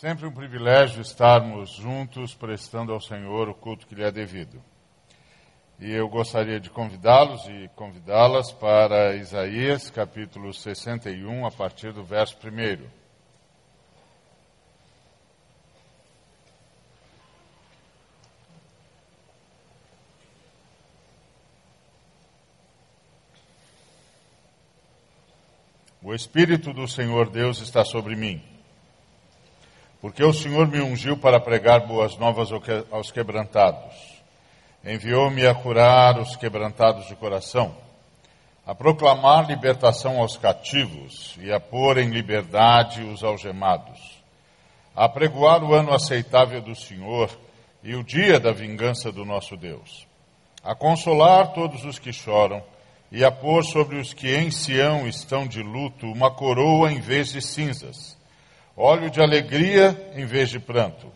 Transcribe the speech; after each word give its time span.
Sempre 0.00 0.26
um 0.26 0.32
privilégio 0.32 1.02
estarmos 1.02 1.72
juntos 1.72 2.34
prestando 2.34 2.90
ao 2.90 3.02
Senhor 3.02 3.50
o 3.50 3.54
culto 3.54 3.86
que 3.86 3.94
lhe 3.94 4.02
é 4.02 4.10
devido. 4.10 4.58
E 5.78 5.92
eu 5.92 6.08
gostaria 6.08 6.58
de 6.58 6.70
convidá-los 6.70 7.44
e 7.44 7.68
convidá-las 7.76 8.50
para 8.50 9.14
Isaías 9.16 9.90
capítulo 9.90 10.54
61, 10.54 11.44
a 11.44 11.50
partir 11.50 11.92
do 11.92 12.02
verso 12.02 12.34
1. 12.42 12.88
O 26.02 26.14
Espírito 26.14 26.72
do 26.72 26.88
Senhor 26.88 27.28
Deus 27.28 27.60
está 27.60 27.84
sobre 27.84 28.16
mim, 28.16 28.42
porque 30.00 30.24
o 30.24 30.32
Senhor 30.32 30.66
me 30.66 30.80
ungiu 30.80 31.16
para 31.16 31.38
pregar 31.38 31.86
boas 31.86 32.16
novas 32.16 32.48
aos 32.90 33.10
quebrantados. 33.10 33.94
Enviou-me 34.84 35.46
a 35.46 35.54
curar 35.54 36.18
os 36.18 36.36
quebrantados 36.36 37.06
de 37.06 37.14
coração, 37.14 37.74
a 38.66 38.74
proclamar 38.74 39.46
libertação 39.46 40.18
aos 40.18 40.38
cativos 40.38 41.36
e 41.38 41.52
a 41.52 41.60
pôr 41.60 41.98
em 41.98 42.08
liberdade 42.08 43.02
os 43.02 43.22
algemados, 43.22 43.98
a 44.96 45.06
pregoar 45.06 45.62
o 45.62 45.74
ano 45.74 45.92
aceitável 45.92 46.62
do 46.62 46.74
Senhor 46.74 47.30
e 47.82 47.94
o 47.94 48.02
dia 48.02 48.40
da 48.40 48.52
vingança 48.52 49.12
do 49.12 49.24
nosso 49.24 49.54
Deus, 49.54 50.06
a 50.64 50.74
consolar 50.74 51.52
todos 51.52 51.84
os 51.84 51.98
que 51.98 52.12
choram 52.12 52.62
e 53.12 53.22
a 53.22 53.30
pôr 53.30 53.64
sobre 53.64 53.98
os 53.98 54.14
que 54.14 54.34
em 54.34 54.50
Sião 54.50 55.06
estão 55.06 55.46
de 55.46 55.62
luto 55.62 56.06
uma 56.06 56.30
coroa 56.30 56.90
em 56.90 57.00
vez 57.00 57.32
de 57.32 57.42
cinzas, 57.42 58.16
óleo 58.80 59.10
de 59.10 59.20
alegria 59.20 60.12
em 60.14 60.24
vez 60.24 60.48
de 60.48 60.58
pranto, 60.58 61.12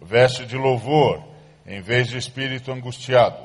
veste 0.00 0.46
de 0.46 0.56
louvor 0.56 1.22
em 1.66 1.80
vez 1.80 2.08
de 2.08 2.18
espírito 2.18 2.72
angustiado, 2.72 3.44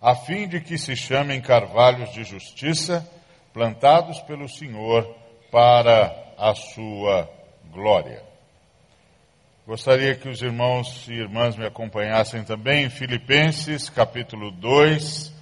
a 0.00 0.14
fim 0.14 0.46
de 0.48 0.60
que 0.60 0.78
se 0.78 0.96
chamem 0.96 1.40
carvalhos 1.40 2.12
de 2.12 2.24
justiça, 2.24 3.08
plantados 3.52 4.20
pelo 4.22 4.48
Senhor 4.48 5.04
para 5.50 6.34
a 6.38 6.54
sua 6.54 7.28
glória. 7.70 8.22
Gostaria 9.66 10.14
que 10.14 10.28
os 10.28 10.42
irmãos 10.42 11.06
e 11.08 11.12
irmãs 11.12 11.56
me 11.56 11.66
acompanhassem 11.66 12.42
também 12.42 12.84
em 12.84 12.90
Filipenses, 12.90 13.88
capítulo 13.88 14.50
2, 14.50 15.32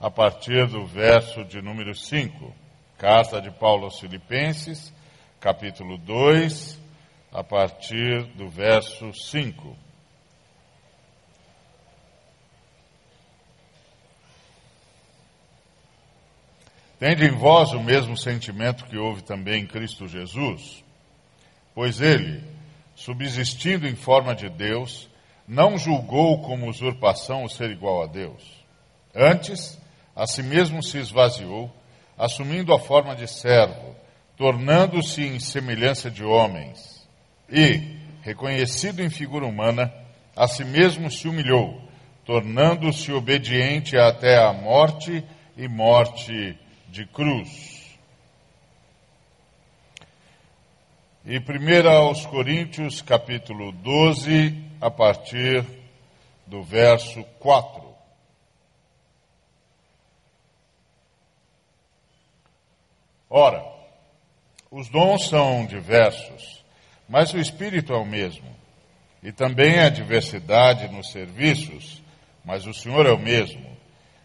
a 0.00 0.10
partir 0.10 0.66
do 0.66 0.84
verso 0.86 1.44
de 1.44 1.60
número 1.62 1.94
5. 1.94 2.52
Carta 2.98 3.40
de 3.40 3.50
Paulo 3.50 3.84
aos 3.84 4.00
Filipenses, 4.00 4.92
capítulo 5.40 5.98
2, 5.98 6.80
a 7.32 7.44
partir 7.44 8.24
do 8.34 8.48
verso 8.48 9.12
5. 9.12 9.76
Tende 16.98 17.26
em 17.26 17.32
vós 17.32 17.72
o 17.72 17.82
mesmo 17.82 18.16
sentimento 18.16 18.86
que 18.86 18.96
houve 18.96 19.22
também 19.22 19.62
em 19.62 19.66
Cristo 19.66 20.08
Jesus, 20.08 20.82
pois 21.74 22.00
ele, 22.00 22.42
subsistindo 22.94 23.86
em 23.86 23.94
forma 23.94 24.34
de 24.34 24.48
Deus, 24.48 25.08
não 25.46 25.76
julgou 25.76 26.40
como 26.40 26.68
usurpação 26.68 27.44
o 27.44 27.50
ser 27.50 27.70
igual 27.70 28.02
a 28.02 28.06
Deus. 28.06 28.42
Antes, 29.14 29.78
a 30.14 30.26
si 30.26 30.42
mesmo 30.42 30.82
se 30.82 30.96
esvaziou, 30.98 31.70
assumindo 32.16 32.72
a 32.72 32.78
forma 32.78 33.14
de 33.14 33.28
servo, 33.28 33.94
tornando-se 34.36 35.22
em 35.22 35.40
semelhança 35.40 36.10
de 36.10 36.24
homens, 36.24 37.08
e, 37.50 37.96
reconhecido 38.22 39.00
em 39.00 39.08
figura 39.08 39.46
humana, 39.46 39.92
a 40.34 40.46
si 40.46 40.64
mesmo 40.64 41.10
se 41.10 41.26
humilhou, 41.26 41.80
tornando-se 42.24 43.12
obediente 43.12 43.96
até 43.96 44.38
a 44.38 44.52
morte 44.52 45.24
e 45.56 45.66
morte 45.66 46.58
de 46.88 47.06
cruz. 47.06 47.98
E 51.24 51.38
1 51.38 51.88
aos 51.88 52.26
Coríntios, 52.26 53.00
capítulo 53.02 53.72
12, 53.72 54.54
a 54.80 54.90
partir 54.90 55.64
do 56.46 56.62
verso 56.62 57.24
4. 57.40 57.86
Ora, 63.28 63.75
os 64.70 64.88
dons 64.88 65.28
são 65.28 65.66
diversos, 65.66 66.64
mas 67.08 67.32
o 67.32 67.38
Espírito 67.38 67.92
é 67.92 67.96
o 67.96 68.04
mesmo. 68.04 68.54
E 69.22 69.32
também 69.32 69.78
há 69.80 69.88
diversidade 69.88 70.88
nos 70.88 71.10
serviços, 71.10 72.02
mas 72.44 72.66
o 72.66 72.74
Senhor 72.74 73.06
é 73.06 73.12
o 73.12 73.18
mesmo 73.18 73.76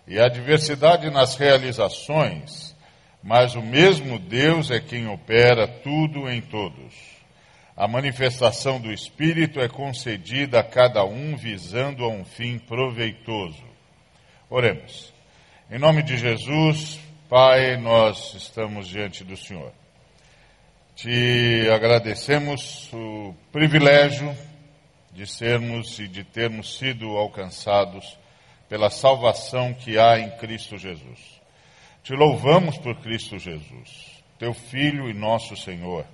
e 0.07 0.19
a 0.19 0.27
diversidade 0.27 1.09
nas 1.09 1.37
realizações, 1.37 2.75
mas 3.23 3.55
o 3.55 3.61
mesmo 3.61 4.19
Deus 4.19 4.71
é 4.71 4.79
quem 4.79 5.07
opera 5.07 5.67
tudo 5.67 6.29
em 6.29 6.41
todos. 6.41 6.93
A 7.77 7.87
manifestação 7.87 8.79
do 8.79 8.91
Espírito 8.91 9.61
é 9.61 9.69
concedida 9.69 10.59
a 10.59 10.63
cada 10.63 11.05
um 11.05 11.37
visando 11.37 12.03
a 12.03 12.09
um 12.09 12.25
fim 12.25 12.59
proveitoso. 12.59 13.63
Oremos. 14.49 15.13
Em 15.69 15.79
nome 15.79 16.03
de 16.03 16.17
Jesus, 16.17 16.99
Pai, 17.29 17.77
nós 17.77 18.33
estamos 18.33 18.89
diante 18.89 19.23
do 19.23 19.37
Senhor. 19.37 19.71
Te 21.01 21.67
agradecemos 21.73 22.87
o 22.93 23.33
privilégio 23.51 24.37
de 25.11 25.25
sermos 25.25 25.97
e 25.97 26.07
de 26.07 26.23
termos 26.23 26.77
sido 26.77 27.17
alcançados 27.17 28.19
pela 28.69 28.91
salvação 28.91 29.73
que 29.73 29.97
há 29.97 30.19
em 30.19 30.29
Cristo 30.37 30.77
Jesus. 30.77 31.41
Te 32.03 32.13
louvamos 32.13 32.77
por 32.77 33.01
Cristo 33.01 33.39
Jesus, 33.39 34.23
teu 34.37 34.53
Filho 34.53 35.09
e 35.09 35.13
nosso 35.15 35.57
Senhor, 35.57 36.05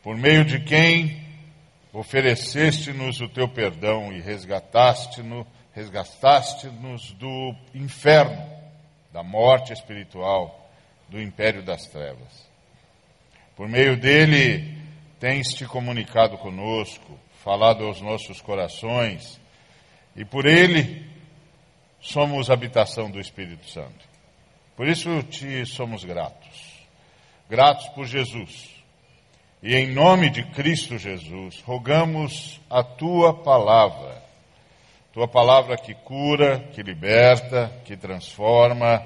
por 0.00 0.16
meio 0.16 0.44
de 0.44 0.60
quem 0.60 1.20
ofereceste-nos 1.92 3.20
o 3.20 3.28
teu 3.28 3.48
perdão 3.48 4.12
e 4.12 4.20
resgataste-nos 4.20 5.44
resgataste 5.72 6.68
do 6.68 7.52
inferno, 7.74 8.48
da 9.12 9.24
morte 9.24 9.72
espiritual, 9.72 10.70
do 11.08 11.20
império 11.20 11.64
das 11.64 11.88
trevas. 11.88 12.51
Por 13.62 13.68
meio 13.68 13.96
dele, 13.96 14.76
tens 15.20 15.54
te 15.54 15.64
comunicado 15.66 16.36
conosco, 16.36 17.16
falado 17.44 17.84
aos 17.84 18.00
nossos 18.00 18.40
corações, 18.40 19.40
e 20.16 20.24
por 20.24 20.46
ele 20.46 21.08
somos 22.00 22.50
habitação 22.50 23.08
do 23.08 23.20
Espírito 23.20 23.70
Santo. 23.70 24.04
Por 24.74 24.88
isso 24.88 25.22
te 25.22 25.64
somos 25.64 26.04
gratos. 26.04 26.86
Gratos 27.48 27.86
por 27.90 28.04
Jesus. 28.04 28.68
E 29.62 29.76
em 29.76 29.92
nome 29.92 30.28
de 30.28 30.42
Cristo 30.42 30.98
Jesus, 30.98 31.60
rogamos 31.60 32.60
a 32.68 32.82
tua 32.82 33.44
palavra. 33.44 34.24
Tua 35.12 35.28
palavra 35.28 35.76
que 35.76 35.94
cura, 35.94 36.58
que 36.74 36.82
liberta, 36.82 37.72
que 37.84 37.96
transforma, 37.96 39.00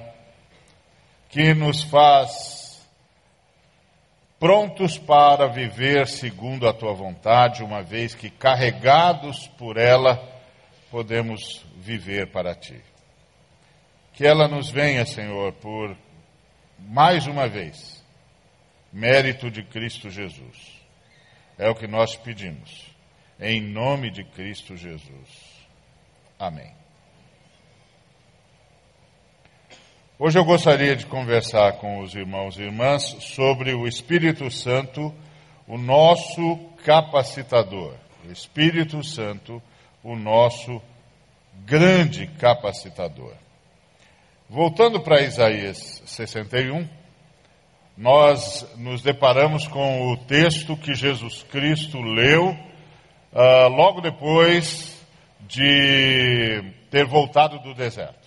que 1.29 1.53
nos 1.53 1.83
faz 1.83 2.56
prontos 4.39 4.97
para 4.97 5.47
viver 5.47 6.07
segundo 6.07 6.67
a 6.67 6.73
tua 6.73 6.93
vontade, 6.93 7.63
uma 7.63 7.81
vez 7.81 8.13
que 8.13 8.29
carregados 8.29 9.47
por 9.57 9.77
ela, 9.77 10.17
podemos 10.91 11.65
viver 11.75 12.31
para 12.31 12.55
ti. 12.55 12.81
Que 14.13 14.25
ela 14.25 14.47
nos 14.47 14.69
venha, 14.69 15.05
Senhor, 15.05 15.53
por 15.53 15.95
mais 16.79 17.27
uma 17.27 17.47
vez, 17.47 18.03
mérito 18.91 19.49
de 19.49 19.63
Cristo 19.63 20.09
Jesus. 20.09 20.77
É 21.57 21.69
o 21.69 21.75
que 21.75 21.87
nós 21.87 22.15
pedimos. 22.15 22.85
Em 23.39 23.61
nome 23.61 24.09
de 24.09 24.23
Cristo 24.23 24.75
Jesus. 24.75 25.67
Amém. 26.39 26.76
Hoje 30.19 30.39
eu 30.39 30.43
gostaria 30.43 30.95
de 30.95 31.05
conversar 31.05 31.73
com 31.73 31.99
os 31.99 32.15
irmãos 32.15 32.57
e 32.57 32.63
irmãs 32.63 33.03
sobre 33.19 33.75
o 33.75 33.87
Espírito 33.87 34.49
Santo, 34.49 35.13
o 35.67 35.77
nosso 35.77 36.57
capacitador. 36.83 37.93
O 38.27 38.31
Espírito 38.31 39.03
Santo, 39.03 39.61
o 40.03 40.15
nosso 40.15 40.81
grande 41.63 42.25
capacitador. 42.25 43.33
Voltando 44.49 44.99
para 45.01 45.21
Isaías 45.21 46.01
61, 46.07 46.89
nós 47.95 48.65
nos 48.75 49.03
deparamos 49.03 49.67
com 49.67 50.11
o 50.11 50.17
texto 50.17 50.75
que 50.75 50.95
Jesus 50.95 51.43
Cristo 51.43 52.01
leu 52.01 52.49
uh, 52.49 53.67
logo 53.69 54.01
depois 54.01 54.99
de 55.41 56.73
ter 56.89 57.05
voltado 57.05 57.59
do 57.59 57.75
deserto. 57.75 58.26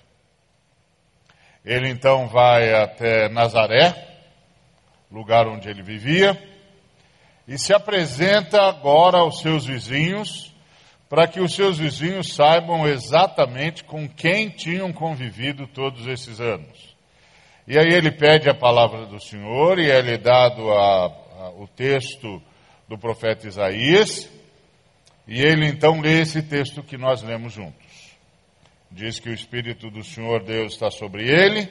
Ele 1.64 1.88
então 1.88 2.26
vai 2.26 2.72
até 2.72 3.28
Nazaré, 3.28 4.08
lugar 5.10 5.46
onde 5.46 5.68
ele 5.68 5.82
vivia, 5.82 6.40
e 7.46 7.58
se 7.58 7.74
apresenta 7.74 8.62
agora 8.62 9.18
aos 9.18 9.40
seus 9.40 9.66
vizinhos, 9.66 10.54
para 11.08 11.26
que 11.26 11.40
os 11.40 11.54
seus 11.54 11.78
vizinhos 11.78 12.32
saibam 12.32 12.86
exatamente 12.86 13.82
com 13.82 14.08
quem 14.08 14.48
tinham 14.48 14.92
convivido 14.92 15.66
todos 15.66 16.06
esses 16.06 16.40
anos. 16.40 16.96
E 17.66 17.76
aí 17.78 17.88
ele 17.92 18.12
pede 18.12 18.48
a 18.48 18.54
palavra 18.54 19.06
do 19.06 19.20
Senhor 19.20 19.78
e 19.78 19.90
é 19.90 20.00
lhe 20.00 20.16
dado 20.16 20.70
a, 20.70 21.06
a, 21.06 21.50
o 21.50 21.66
texto 21.66 22.40
do 22.88 22.96
profeta 22.96 23.46
Isaías, 23.46 24.30
e 25.26 25.40
ele 25.40 25.66
então 25.66 26.00
lê 26.00 26.20
esse 26.20 26.42
texto 26.42 26.82
que 26.82 26.96
nós 26.96 27.22
lemos 27.22 27.52
juntos. 27.52 27.79
Diz 28.92 29.20
que 29.20 29.31
o 29.31 29.32
Espírito 29.32 29.88
do 29.88 30.02
Senhor 30.02 30.42
Deus 30.42 30.72
está 30.72 30.90
sobre 30.90 31.22
ele, 31.22 31.69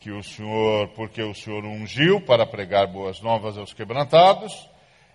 que 0.00 0.10
o 0.10 0.24
Senhor, 0.24 0.88
porque 0.88 1.22
o 1.22 1.32
Senhor 1.32 1.64
ungiu 1.64 2.20
para 2.20 2.44
pregar 2.44 2.88
boas 2.88 3.20
novas 3.20 3.56
aos 3.56 3.72
quebrantados, 3.72 4.68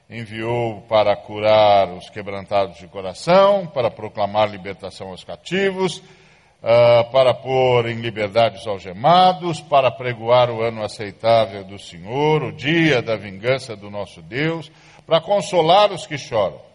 enviou 0.10 0.80
para 0.84 1.14
curar 1.18 1.90
os 1.90 2.10
quebrantados 2.10 2.78
de 2.78 2.88
coração, 2.88 3.68
para 3.68 3.92
proclamar 3.92 4.50
libertação 4.50 5.10
aos 5.10 5.22
cativos, 5.22 5.98
uh, 5.98 7.12
para 7.12 7.34
pôr 7.34 7.90
em 7.90 8.00
liberdade 8.00 8.60
os 8.60 8.66
algemados, 8.66 9.60
para 9.60 9.92
pregoar 9.92 10.50
o 10.50 10.62
ano 10.62 10.82
aceitável 10.82 11.66
do 11.66 11.78
Senhor, 11.78 12.42
o 12.42 12.54
dia 12.54 13.02
da 13.02 13.18
vingança 13.18 13.76
do 13.76 13.90
nosso 13.90 14.22
Deus, 14.22 14.72
para 15.06 15.20
consolar 15.20 15.92
os 15.92 16.08
que 16.08 16.18
choram 16.18 16.71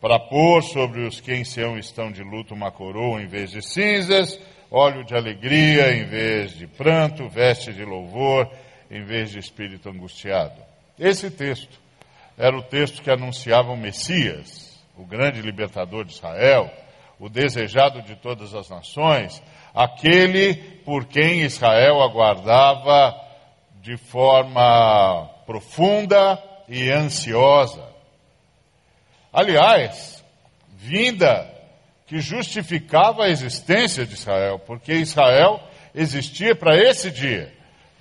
para 0.00 0.18
pôr 0.18 0.62
sobre 0.62 1.06
os 1.06 1.20
que 1.20 1.34
em 1.34 1.44
Sião 1.44 1.76
estão 1.76 2.10
de 2.10 2.22
luto 2.22 2.54
uma 2.54 2.70
coroa 2.70 3.20
em 3.20 3.26
vez 3.26 3.50
de 3.50 3.62
cinzas, 3.62 4.38
óleo 4.70 5.04
de 5.04 5.14
alegria 5.14 5.92
em 5.92 6.04
vez 6.04 6.52
de 6.52 6.66
pranto, 6.66 7.28
veste 7.28 7.72
de 7.72 7.84
louvor 7.84 8.48
em 8.90 9.02
vez 9.02 9.30
de 9.30 9.38
espírito 9.38 9.88
angustiado. 9.88 10.60
Esse 10.98 11.30
texto 11.30 11.78
era 12.36 12.56
o 12.56 12.62
texto 12.62 13.02
que 13.02 13.10
anunciava 13.10 13.72
o 13.72 13.76
Messias, 13.76 14.78
o 14.96 15.04
grande 15.04 15.42
libertador 15.42 16.04
de 16.04 16.12
Israel, 16.12 16.70
o 17.18 17.28
desejado 17.28 18.00
de 18.02 18.14
todas 18.16 18.54
as 18.54 18.70
nações, 18.70 19.42
aquele 19.74 20.54
por 20.84 21.06
quem 21.06 21.42
Israel 21.42 22.00
aguardava 22.00 23.14
de 23.82 23.96
forma 23.96 25.28
profunda 25.44 26.40
e 26.68 26.90
ansiosa. 26.90 27.97
Aliás, 29.32 30.24
vinda 30.76 31.48
que 32.06 32.20
justificava 32.20 33.24
a 33.24 33.28
existência 33.28 34.06
de 34.06 34.14
Israel, 34.14 34.58
porque 34.58 34.92
Israel 34.94 35.60
existia 35.94 36.54
para 36.54 36.76
esse 36.76 37.10
dia, 37.10 37.52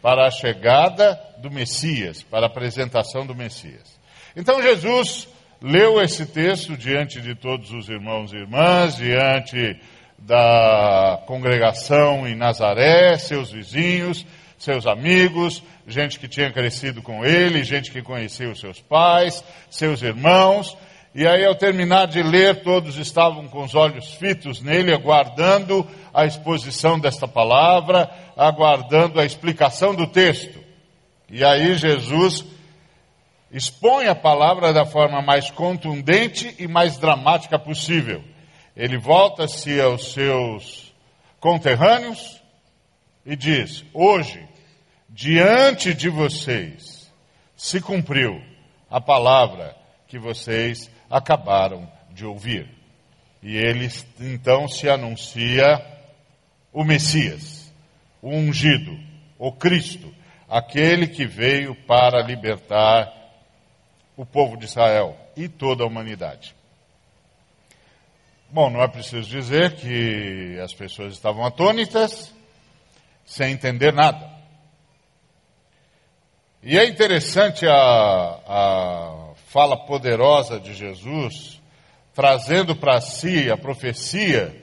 para 0.01 0.27
a 0.27 0.31
chegada 0.31 1.19
do 1.39 1.51
Messias, 1.51 2.23
para 2.23 2.45
a 2.45 2.49
apresentação 2.49 3.25
do 3.25 3.35
Messias. 3.35 3.99
Então 4.35 4.61
Jesus 4.61 5.27
leu 5.61 6.01
esse 6.01 6.25
texto 6.25 6.77
diante 6.77 7.19
de 7.19 7.35
todos 7.35 7.71
os 7.71 7.89
irmãos 7.89 8.31
e 8.31 8.37
irmãs, 8.37 8.95
diante 8.95 9.79
da 10.17 11.21
congregação 11.25 12.27
em 12.27 12.35
Nazaré, 12.35 13.17
seus 13.17 13.51
vizinhos, 13.51 14.25
seus 14.57 14.87
amigos, 14.87 15.63
gente 15.85 16.19
que 16.19 16.27
tinha 16.27 16.51
crescido 16.51 17.01
com 17.01 17.23
ele, 17.23 17.63
gente 17.63 17.91
que 17.91 18.01
conhecia 18.01 18.49
os 18.49 18.59
seus 18.59 18.81
pais, 18.81 19.43
seus 19.69 20.01
irmãos, 20.01 20.75
e 21.19 21.25
aí, 21.25 21.43
ao 21.43 21.55
terminar 21.55 22.05
de 22.05 22.21
ler, 22.21 22.61
todos 22.61 22.95
estavam 22.97 23.47
com 23.47 23.63
os 23.63 23.73
olhos 23.73 24.13
fitos 24.13 24.61
nele, 24.61 24.93
aguardando 24.93 25.83
a 26.13 26.27
exposição 26.27 26.99
desta 26.99 27.27
palavra, 27.27 28.07
aguardando 28.37 29.19
a 29.19 29.25
explicação 29.25 29.95
do 29.95 30.05
texto. 30.05 30.63
E 31.27 31.43
aí, 31.43 31.73
Jesus 31.73 32.45
expõe 33.51 34.05
a 34.05 34.13
palavra 34.13 34.71
da 34.71 34.85
forma 34.85 35.19
mais 35.19 35.49
contundente 35.49 36.53
e 36.59 36.67
mais 36.67 36.99
dramática 36.99 37.57
possível. 37.57 38.23
Ele 38.75 38.99
volta-se 38.99 39.81
aos 39.81 40.13
seus 40.13 40.93
conterrâneos 41.39 42.39
e 43.25 43.35
diz: 43.35 43.83
Hoje, 43.91 44.47
diante 45.09 45.95
de 45.95 46.09
vocês, 46.09 47.11
se 47.55 47.81
cumpriu 47.81 48.39
a 48.87 49.01
palavra 49.01 49.75
que 50.07 50.19
vocês 50.19 50.95
acabaram 51.09 51.89
de 52.11 52.25
ouvir. 52.25 52.69
E 53.41 53.55
ele 53.55 53.89
então 54.19 54.67
se 54.67 54.89
anuncia 54.89 55.85
o 56.73 56.83
Messias, 56.83 57.71
o 58.21 58.29
ungido, 58.29 58.97
o 59.37 59.51
Cristo, 59.51 60.13
aquele 60.49 61.07
que 61.07 61.25
veio 61.25 61.75
para 61.75 62.21
libertar 62.21 63.13
o 64.15 64.25
povo 64.25 64.57
de 64.57 64.65
Israel 64.65 65.15
e 65.35 65.47
toda 65.47 65.83
a 65.83 65.87
humanidade. 65.87 66.55
Bom, 68.49 68.69
não 68.69 68.81
é 68.81 68.87
preciso 68.87 69.29
dizer 69.29 69.75
que 69.75 70.57
as 70.63 70.73
pessoas 70.73 71.13
estavam 71.13 71.45
atônitas, 71.45 72.33
sem 73.25 73.51
entender 73.51 73.93
nada. 73.93 74.31
E 76.63 76.77
é 76.77 76.87
interessante 76.87 77.67
a, 77.67 77.73
a 77.73 79.26
fala 79.47 79.77
poderosa 79.77 80.59
de 80.59 80.73
Jesus, 80.73 81.61
trazendo 82.13 82.75
para 82.75 82.99
si 82.99 83.49
a 83.49 83.57
profecia 83.57 84.53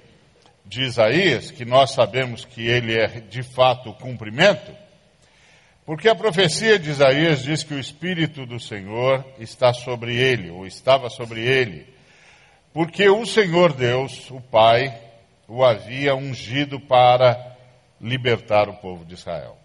de 0.65 0.83
Isaías, 0.83 1.51
que 1.51 1.65
nós 1.65 1.93
sabemos 1.93 2.45
que 2.45 2.67
ele 2.67 2.95
é 2.95 3.07
de 3.21 3.43
fato 3.43 3.91
o 3.91 3.95
cumprimento, 3.95 4.73
porque 5.87 6.09
a 6.09 6.15
profecia 6.15 6.79
de 6.79 6.91
Isaías 6.91 7.43
diz 7.43 7.63
que 7.63 7.75
o 7.75 7.79
Espírito 7.79 8.47
do 8.47 8.61
Senhor 8.61 9.25
está 9.39 9.73
sobre 9.73 10.17
ele, 10.17 10.51
ou 10.51 10.67
estava 10.67 11.09
sobre 11.09 11.41
ele, 11.43 11.87
porque 12.73 13.09
o 13.09 13.25
Senhor 13.25 13.73
Deus, 13.73 14.31
o 14.31 14.41
Pai, 14.41 15.01
o 15.49 15.65
havia 15.65 16.15
ungido 16.15 16.79
para 16.79 17.57
libertar 18.01 18.69
o 18.69 18.75
povo 18.75 19.05
de 19.05 19.15
Israel. 19.15 19.57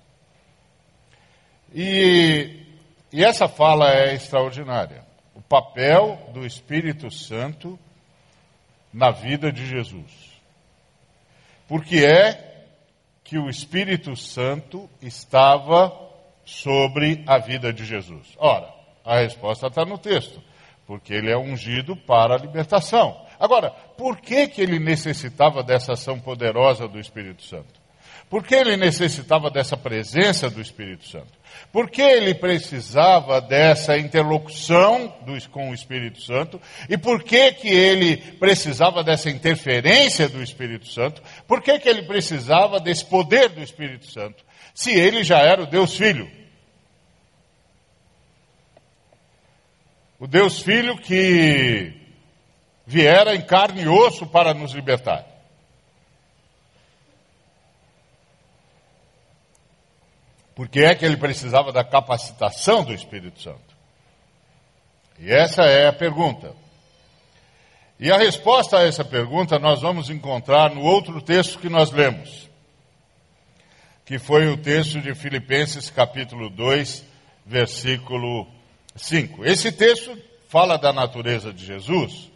E, 1.74 2.64
e 3.12 3.24
essa 3.24 3.50
fala 3.50 3.94
é 3.94 4.14
extraordinária 4.14 5.09
papel 5.50 6.30
do 6.32 6.46
Espírito 6.46 7.10
Santo 7.10 7.78
na 8.94 9.10
vida 9.10 9.52
de 9.52 9.66
Jesus. 9.66 10.30
Porque 11.68 12.06
é 12.06 12.66
que 13.24 13.38
o 13.38 13.50
Espírito 13.50 14.16
Santo 14.16 14.90
estava 15.02 15.92
sobre 16.46 17.24
a 17.28 17.40
vida 17.40 17.74
de 17.74 17.84
Jesus? 17.84 18.36
Ora, 18.38 18.74
a 19.04 19.20
resposta 19.20 19.68
está 19.68 19.84
no 19.84 19.98
texto. 19.98 20.42
Porque 20.86 21.14
ele 21.14 21.32
é 21.32 21.38
ungido 21.38 21.96
para 21.96 22.36
a 22.36 22.38
libertação. 22.38 23.24
Agora, 23.40 23.70
por 23.70 24.18
que, 24.18 24.48
que 24.48 24.62
ele 24.62 24.80
necessitava 24.80 25.62
dessa 25.62 25.94
ação 25.94 26.20
poderosa 26.20 26.88
do 26.88 27.00
Espírito 27.00 27.44
Santo? 27.44 27.80
Por 28.30 28.44
que 28.44 28.56
ele 28.56 28.76
necessitava 28.76 29.50
dessa 29.50 29.78
presença 29.78 30.50
do 30.50 30.62
Espírito 30.62 31.08
Santo? 31.08 31.39
Por 31.72 31.90
que 31.90 32.02
ele 32.02 32.34
precisava 32.34 33.40
dessa 33.40 33.98
interlocução 33.98 35.16
do, 35.26 35.50
com 35.50 35.70
o 35.70 35.74
Espírito 35.74 36.22
Santo? 36.22 36.60
E 36.90 36.98
por 36.98 37.24
que, 37.24 37.52
que 37.54 37.70
ele 37.70 38.18
precisava 38.18 39.04
dessa 39.04 39.30
interferência 39.30 40.28
do 40.28 40.42
Espírito 40.42 40.88
Santo? 40.88 41.22
Por 41.48 41.62
que, 41.62 41.78
que 41.80 41.88
ele 41.88 42.04
precisava 42.04 42.80
desse 42.80 43.06
poder 43.06 43.50
do 43.50 43.62
Espírito 43.62 44.12
Santo? 44.12 44.44
Se 44.74 44.92
ele 44.92 45.24
já 45.24 45.40
era 45.40 45.62
o 45.62 45.68
Deus 45.68 45.96
Filho. 45.96 46.30
O 50.20 50.28
Deus 50.28 50.60
Filho 50.60 50.98
que 50.98 51.94
viera 52.86 53.36
em 53.36 53.42
carne 53.42 53.84
e 53.84 53.88
osso 53.88 54.26
para 54.26 54.54
nos 54.54 54.74
libertar. 54.74 55.39
Porque 60.60 60.82
é 60.82 60.94
que 60.94 61.06
ele 61.06 61.16
precisava 61.16 61.72
da 61.72 61.86
capacitação 61.86 62.84
do 62.84 62.94
Espírito 62.94 63.42
Santo? 63.42 63.78
E 65.18 65.32
essa 65.32 65.62
é 65.62 65.88
a 65.88 65.94
pergunta. 65.94 66.54
E 67.98 68.12
a 68.12 68.18
resposta 68.18 68.78
a 68.78 68.86
essa 68.86 69.06
pergunta 69.06 69.58
nós 69.58 69.82
vamos 69.82 70.10
encontrar 70.10 70.76
no 70.76 70.82
outro 70.82 71.22
texto 71.22 71.60
que 71.60 71.70
nós 71.70 71.92
lemos, 71.92 72.50
que 74.04 74.20
foi 74.20 74.50
o 74.50 74.58
texto 74.58 75.00
de 75.00 75.16
Filipenses 75.16 75.90
capítulo 75.90 76.50
2, 76.50 77.06
versículo 77.46 78.46
5. 78.98 79.46
Esse 79.46 79.72
texto 79.72 80.12
fala 80.50 80.78
da 80.78 80.92
natureza 80.92 81.54
de 81.54 81.66
Jesus, 81.66 82.30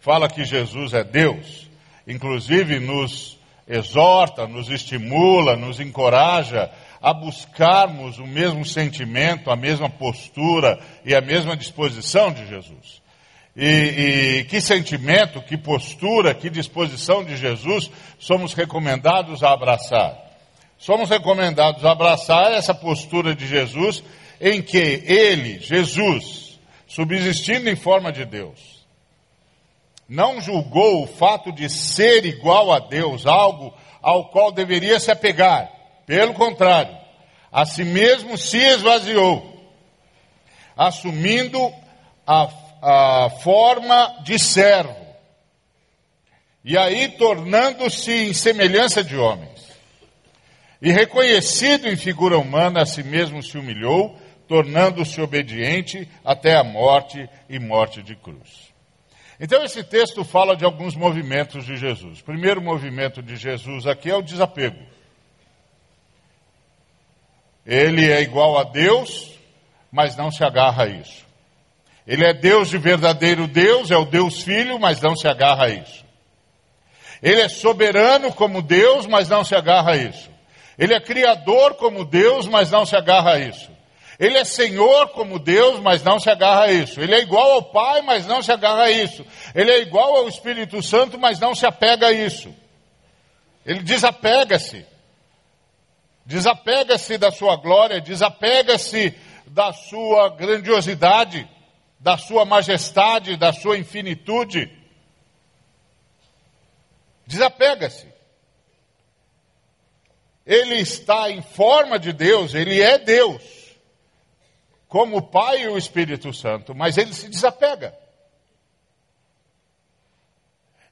fala 0.00 0.28
que 0.28 0.44
Jesus 0.44 0.92
é 0.92 1.02
Deus, 1.02 1.70
inclusive 2.06 2.78
nos 2.78 3.38
exorta, 3.66 4.46
nos 4.46 4.68
estimula, 4.68 5.56
nos 5.56 5.80
encoraja 5.80 6.70
a 7.00 7.14
buscarmos 7.14 8.18
o 8.18 8.26
mesmo 8.26 8.64
sentimento, 8.64 9.50
a 9.50 9.56
mesma 9.56 9.88
postura 9.88 10.78
e 11.04 11.14
a 11.14 11.20
mesma 11.20 11.56
disposição 11.56 12.30
de 12.32 12.46
Jesus. 12.46 13.00
E, 13.56 13.66
e, 13.66 14.44
que 14.44 14.60
sentimento, 14.60 15.42
que 15.42 15.56
postura, 15.56 16.34
que 16.34 16.50
disposição 16.50 17.24
de 17.24 17.36
Jesus 17.36 17.90
somos 18.18 18.52
recomendados 18.52 19.42
a 19.42 19.52
abraçar? 19.52 20.16
Somos 20.78 21.10
recomendados 21.10 21.84
a 21.84 21.92
abraçar 21.92 22.52
essa 22.52 22.74
postura 22.74 23.34
de 23.34 23.46
Jesus 23.46 24.04
em 24.40 24.62
que 24.62 24.78
Ele, 24.78 25.58
Jesus, 25.58 26.58
subsistindo 26.86 27.68
em 27.68 27.76
forma 27.76 28.12
de 28.12 28.24
Deus. 28.24 28.80
Não 30.08 30.40
julgou 30.40 31.04
o 31.04 31.06
fato 31.06 31.52
de 31.52 31.68
ser 31.68 32.24
igual 32.24 32.72
a 32.72 32.78
Deus 32.78 33.26
algo 33.26 33.72
ao 34.02 34.30
qual 34.30 34.50
deveria 34.50 34.98
se 34.98 35.10
apegar. 35.10 35.79
Pelo 36.10 36.34
contrário, 36.34 36.98
a 37.52 37.64
si 37.64 37.84
mesmo 37.84 38.36
se 38.36 38.58
esvaziou, 38.58 39.72
assumindo 40.76 41.72
a, 42.26 42.48
a 42.82 43.30
forma 43.44 44.18
de 44.24 44.36
servo, 44.36 45.06
e 46.64 46.76
aí 46.76 47.10
tornando-se 47.10 48.10
em 48.10 48.34
semelhança 48.34 49.04
de 49.04 49.16
homens. 49.16 49.70
E 50.82 50.90
reconhecido 50.90 51.86
em 51.86 51.94
figura 51.94 52.36
humana, 52.36 52.82
a 52.82 52.86
si 52.86 53.04
mesmo 53.04 53.40
se 53.40 53.56
humilhou, 53.56 54.18
tornando-se 54.48 55.20
obediente 55.20 56.08
até 56.24 56.56
a 56.56 56.64
morte 56.64 57.24
e 57.48 57.60
morte 57.60 58.02
de 58.02 58.16
cruz. 58.16 58.74
Então 59.38 59.62
esse 59.62 59.84
texto 59.84 60.24
fala 60.24 60.56
de 60.56 60.64
alguns 60.64 60.96
movimentos 60.96 61.64
de 61.64 61.76
Jesus. 61.76 62.18
O 62.18 62.24
primeiro 62.24 62.60
movimento 62.60 63.22
de 63.22 63.36
Jesus 63.36 63.86
aqui 63.86 64.10
é 64.10 64.16
o 64.16 64.22
desapego. 64.22 64.98
Ele 67.66 68.10
é 68.10 68.20
igual 68.22 68.58
a 68.58 68.64
Deus, 68.64 69.30
mas 69.90 70.16
não 70.16 70.30
se 70.30 70.42
agarra 70.42 70.84
a 70.84 70.88
isso. 70.88 71.24
Ele 72.06 72.24
é 72.24 72.32
Deus 72.32 72.70
de 72.70 72.78
verdadeiro 72.78 73.46
Deus, 73.46 73.90
é 73.90 73.96
o 73.96 74.04
Deus 74.04 74.42
Filho, 74.42 74.78
mas 74.78 75.00
não 75.00 75.14
se 75.14 75.28
agarra 75.28 75.66
a 75.66 75.70
isso. 75.70 76.04
Ele 77.22 77.40
é 77.40 77.48
soberano 77.48 78.32
como 78.32 78.62
Deus, 78.62 79.06
mas 79.06 79.28
não 79.28 79.44
se 79.44 79.54
agarra 79.54 79.92
a 79.92 79.96
isso. 79.96 80.30
Ele 80.78 80.94
é 80.94 81.00
criador 81.00 81.74
como 81.74 82.04
Deus, 82.04 82.46
mas 82.46 82.70
não 82.70 82.86
se 82.86 82.96
agarra 82.96 83.34
a 83.34 83.38
isso. 83.38 83.70
Ele 84.18 84.36
é 84.36 84.44
Senhor 84.44 85.08
como 85.08 85.38
Deus, 85.38 85.80
mas 85.80 86.02
não 86.02 86.18
se 86.18 86.28
agarra 86.28 86.64
a 86.64 86.72
isso. 86.72 87.00
Ele 87.00 87.14
é 87.14 87.20
igual 87.20 87.52
ao 87.52 87.62
Pai, 87.62 88.02
mas 88.02 88.26
não 88.26 88.42
se 88.42 88.50
agarra 88.52 88.84
a 88.84 88.90
isso. 88.90 89.24
Ele 89.54 89.70
é 89.70 89.80
igual 89.80 90.16
ao 90.16 90.28
Espírito 90.28 90.82
Santo, 90.82 91.18
mas 91.18 91.38
não 91.40 91.54
se 91.54 91.64
apega 91.66 92.08
a 92.08 92.12
isso. 92.12 92.54
Ele 93.64 93.82
desapega-se. 93.82 94.84
Desapega-se 96.24 97.18
da 97.18 97.30
sua 97.30 97.56
glória, 97.56 98.00
desapega-se 98.00 99.14
da 99.46 99.72
sua 99.72 100.28
grandiosidade, 100.28 101.48
da 101.98 102.16
sua 102.16 102.44
majestade, 102.44 103.36
da 103.36 103.52
sua 103.52 103.76
infinitude. 103.76 104.70
Desapega-se. 107.26 108.10
Ele 110.46 110.76
está 110.76 111.30
em 111.30 111.42
forma 111.42 111.98
de 111.98 112.12
Deus, 112.12 112.54
ele 112.54 112.80
é 112.80 112.98
Deus, 112.98 113.42
como 114.88 115.18
o 115.18 115.22
Pai 115.22 115.62
e 115.62 115.68
o 115.68 115.78
Espírito 115.78 116.32
Santo, 116.32 116.74
mas 116.74 116.98
ele 116.98 117.12
se 117.14 117.28
desapega. 117.28 117.96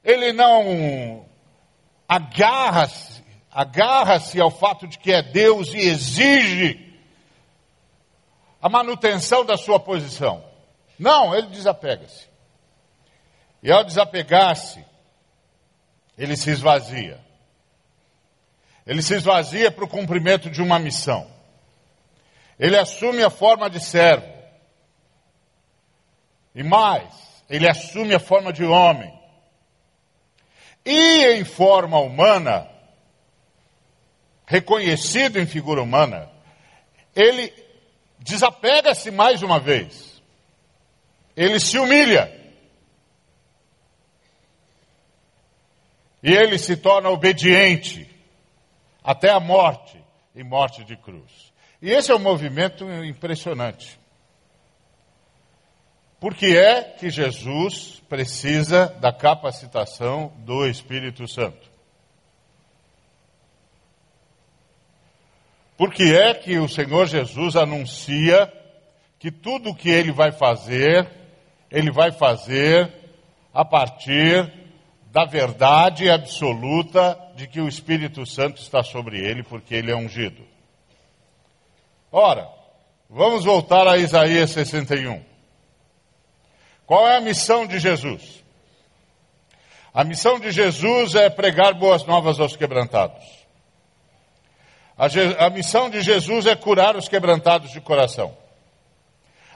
Ele 0.03 0.31
não 0.31 1.25
agarra-se, 2.07 3.18
agarra-se 3.51 4.39
ao 4.39 4.51
fato 4.51 4.87
de 4.87 4.97
que 4.99 5.11
é 5.11 5.21
Deus 5.21 5.73
e 5.73 5.79
exige 5.79 6.89
a 8.61 8.69
manutenção 8.69 9.45
da 9.45 9.57
sua 9.57 9.79
posição. 9.79 10.43
Não, 10.97 11.33
ele 11.33 11.47
desapega-se. 11.47 12.27
E 13.63 13.71
ao 13.71 13.83
desapegar-se, 13.83 14.83
ele 16.17 16.35
se 16.35 16.49
esvazia. 16.49 17.19
Ele 18.85 19.01
se 19.01 19.15
esvazia 19.15 19.71
para 19.71 19.85
o 19.85 19.89
cumprimento 19.89 20.49
de 20.49 20.61
uma 20.61 20.79
missão. 20.79 21.29
Ele 22.59 22.77
assume 22.77 23.23
a 23.23 23.29
forma 23.29 23.69
de 23.69 23.79
servo. 23.79 24.27
E 26.53 26.63
mais, 26.63 27.13
ele 27.49 27.69
assume 27.69 28.13
a 28.13 28.19
forma 28.19 28.51
de 28.51 28.65
homem. 28.65 29.13
E 30.85 31.25
em 31.33 31.45
forma 31.45 31.99
humana, 31.99 32.67
reconhecido 34.49 35.37
em 35.37 35.45
figura 35.45 35.79
humana, 35.79 36.27
ele 37.15 37.53
desapega-se 38.17 39.11
mais 39.11 39.43
uma 39.43 39.59
vez. 39.59 40.19
Ele 41.37 41.59
se 41.59 41.77
humilha. 41.77 42.35
E 46.23 46.31
ele 46.31 46.57
se 46.57 46.75
torna 46.75 47.09
obediente 47.09 48.09
até 49.03 49.29
a 49.29 49.39
morte 49.39 50.03
e 50.33 50.43
morte 50.43 50.83
de 50.83 50.97
cruz. 50.97 51.53
E 51.79 51.91
esse 51.91 52.11
é 52.11 52.15
um 52.15 52.19
movimento 52.19 52.91
impressionante. 53.05 53.99
Porque 56.19 56.47
é 56.47 56.81
que 56.81 57.11
Jesus 57.11 58.01
precisa 58.09 58.87
da 58.99 59.13
capacitação 59.13 60.33
do 60.39 60.65
Espírito 60.65 61.27
Santo. 61.27 61.68
Porque 65.79 66.03
é 66.03 66.33
que 66.33 66.59
o 66.59 66.67
Senhor 66.67 67.07
Jesus 67.07 67.55
anuncia 67.55 68.51
que 69.17 69.31
tudo 69.31 69.69
o 69.69 69.75
que 69.75 69.89
ele 69.89 70.11
vai 70.11 70.29
fazer, 70.29 71.09
ele 71.71 71.89
vai 71.89 72.11
fazer 72.11 72.91
a 73.53 73.63
partir 73.63 74.51
da 75.09 75.23
verdade 75.23 76.09
absoluta 76.09 77.17
de 77.33 77.47
que 77.47 77.61
o 77.61 77.67
Espírito 77.69 78.25
Santo 78.25 78.61
está 78.61 78.83
sobre 78.83 79.25
ele, 79.25 79.41
porque 79.41 79.73
ele 79.73 79.89
é 79.89 79.95
ungido. 79.95 80.43
Ora, 82.11 82.49
vamos 83.09 83.45
voltar 83.45 83.87
a 83.87 83.97
Isaías 83.97 84.49
61. 84.49 85.23
Qual 86.85 87.07
é 87.07 87.15
a 87.15 87.21
missão 87.21 87.65
de 87.65 87.79
Jesus? 87.79 88.43
A 89.93 90.03
missão 90.03 90.41
de 90.41 90.51
Jesus 90.51 91.15
é 91.15 91.29
pregar 91.29 91.73
boas 91.73 92.03
novas 92.03 92.37
aos 92.37 92.57
quebrantados. 92.57 93.38
A, 94.99 95.45
a 95.45 95.49
missão 95.49 95.89
de 95.89 96.01
Jesus 96.01 96.45
é 96.45 96.55
curar 96.55 96.97
os 96.97 97.07
quebrantados 97.07 97.71
de 97.71 97.79
coração. 97.79 98.37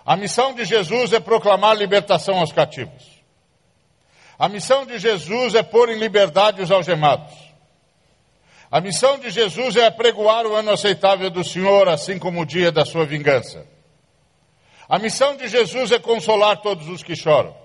A 0.06 0.16
missão 0.16 0.54
de 0.54 0.64
Jesus 0.64 1.12
é 1.12 1.20
proclamar 1.20 1.76
libertação 1.76 2.40
aos 2.40 2.54
cativos. 2.54 3.22
A 4.40 4.48
missão 4.48 4.86
de 4.86 4.98
Jesus 4.98 5.54
é 5.54 5.62
pôr 5.62 5.90
em 5.90 6.00
liberdade 6.00 6.62
os 6.62 6.72
algemados. 6.72 7.34
A 8.72 8.82
missão 8.82 9.20
de 9.20 9.30
Jesus 9.30 9.76
é 9.76 9.86
apregoar 9.86 10.48
o 10.48 10.56
ano 10.56 10.72
aceitável 10.72 11.30
do 11.30 11.44
Senhor, 11.44 11.88
assim 11.88 12.18
como 12.18 12.42
o 12.42 12.46
dia 12.46 12.72
da 12.72 12.84
sua 12.86 13.06
vingança. 13.06 13.68
A 14.90 14.98
missão 14.98 15.36
de 15.36 15.48
Jesus 15.48 15.92
é 15.92 16.00
consolar 16.00 16.62
todos 16.62 16.88
os 16.88 17.04
que 17.04 17.16
choram. 17.16 17.56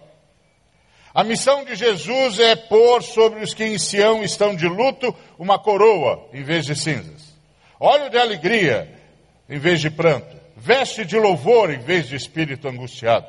A 1.15 1.25
missão 1.25 1.65
de 1.65 1.75
Jesus 1.75 2.39
é 2.39 2.55
pôr 2.55 3.03
sobre 3.03 3.43
os 3.43 3.55
que 3.55 3.65
em 3.65 3.79
Sião 3.79 4.23
estão 4.23 4.55
de 4.55 4.69
luto 4.69 5.15
uma 5.39 5.59
coroa 5.59 6.29
em 6.33 6.43
vez 6.43 6.67
de 6.67 6.77
cinzas, 6.77 7.28
óleo 7.81 8.11
de 8.11 8.19
alegria 8.19 8.97
em 9.49 9.59
vez 9.59 9.81
de 9.81 9.91
pranto, 9.91 10.37
veste 10.57 11.05
de 11.05 11.19
louvor 11.19 11.71
em 11.71 11.79
vez 11.79 12.09
de 12.09 12.17
espírito 12.17 12.69
angustiado. 12.69 13.27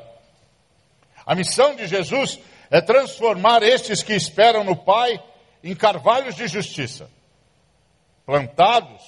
A 1.24 1.34
missão 1.34 1.74
de 1.74 1.86
Jesus 1.86 2.40
é 2.70 2.80
transformar 2.80 3.62
estes 3.62 4.02
que 4.02 4.14
esperam 4.14 4.64
no 4.64 4.76
Pai 4.76 5.22
em 5.62 5.74
carvalhos 5.74 6.34
de 6.34 6.46
justiça, 6.48 7.10
plantados 8.26 9.02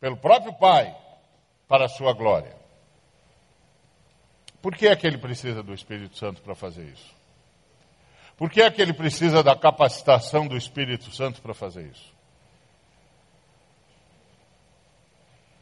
pelo 0.00 0.16
próprio 0.16 0.52
Pai 0.54 0.94
para 1.68 1.86
a 1.86 1.88
sua 1.88 2.12
glória. 2.12 2.54
Por 4.60 4.76
que 4.76 4.86
é 4.86 4.94
que 4.94 5.06
ele 5.06 5.18
precisa 5.18 5.62
do 5.62 5.74
Espírito 5.74 6.16
Santo 6.16 6.40
para 6.42 6.54
fazer 6.54 6.84
isso? 6.84 7.14
Por 8.36 8.50
que 8.50 8.62
é 8.62 8.70
que 8.70 8.80
ele 8.80 8.92
precisa 8.92 9.42
da 9.42 9.56
capacitação 9.56 10.46
do 10.46 10.56
Espírito 10.56 11.14
Santo 11.14 11.40
para 11.40 11.54
fazer 11.54 11.86
isso? 11.86 12.11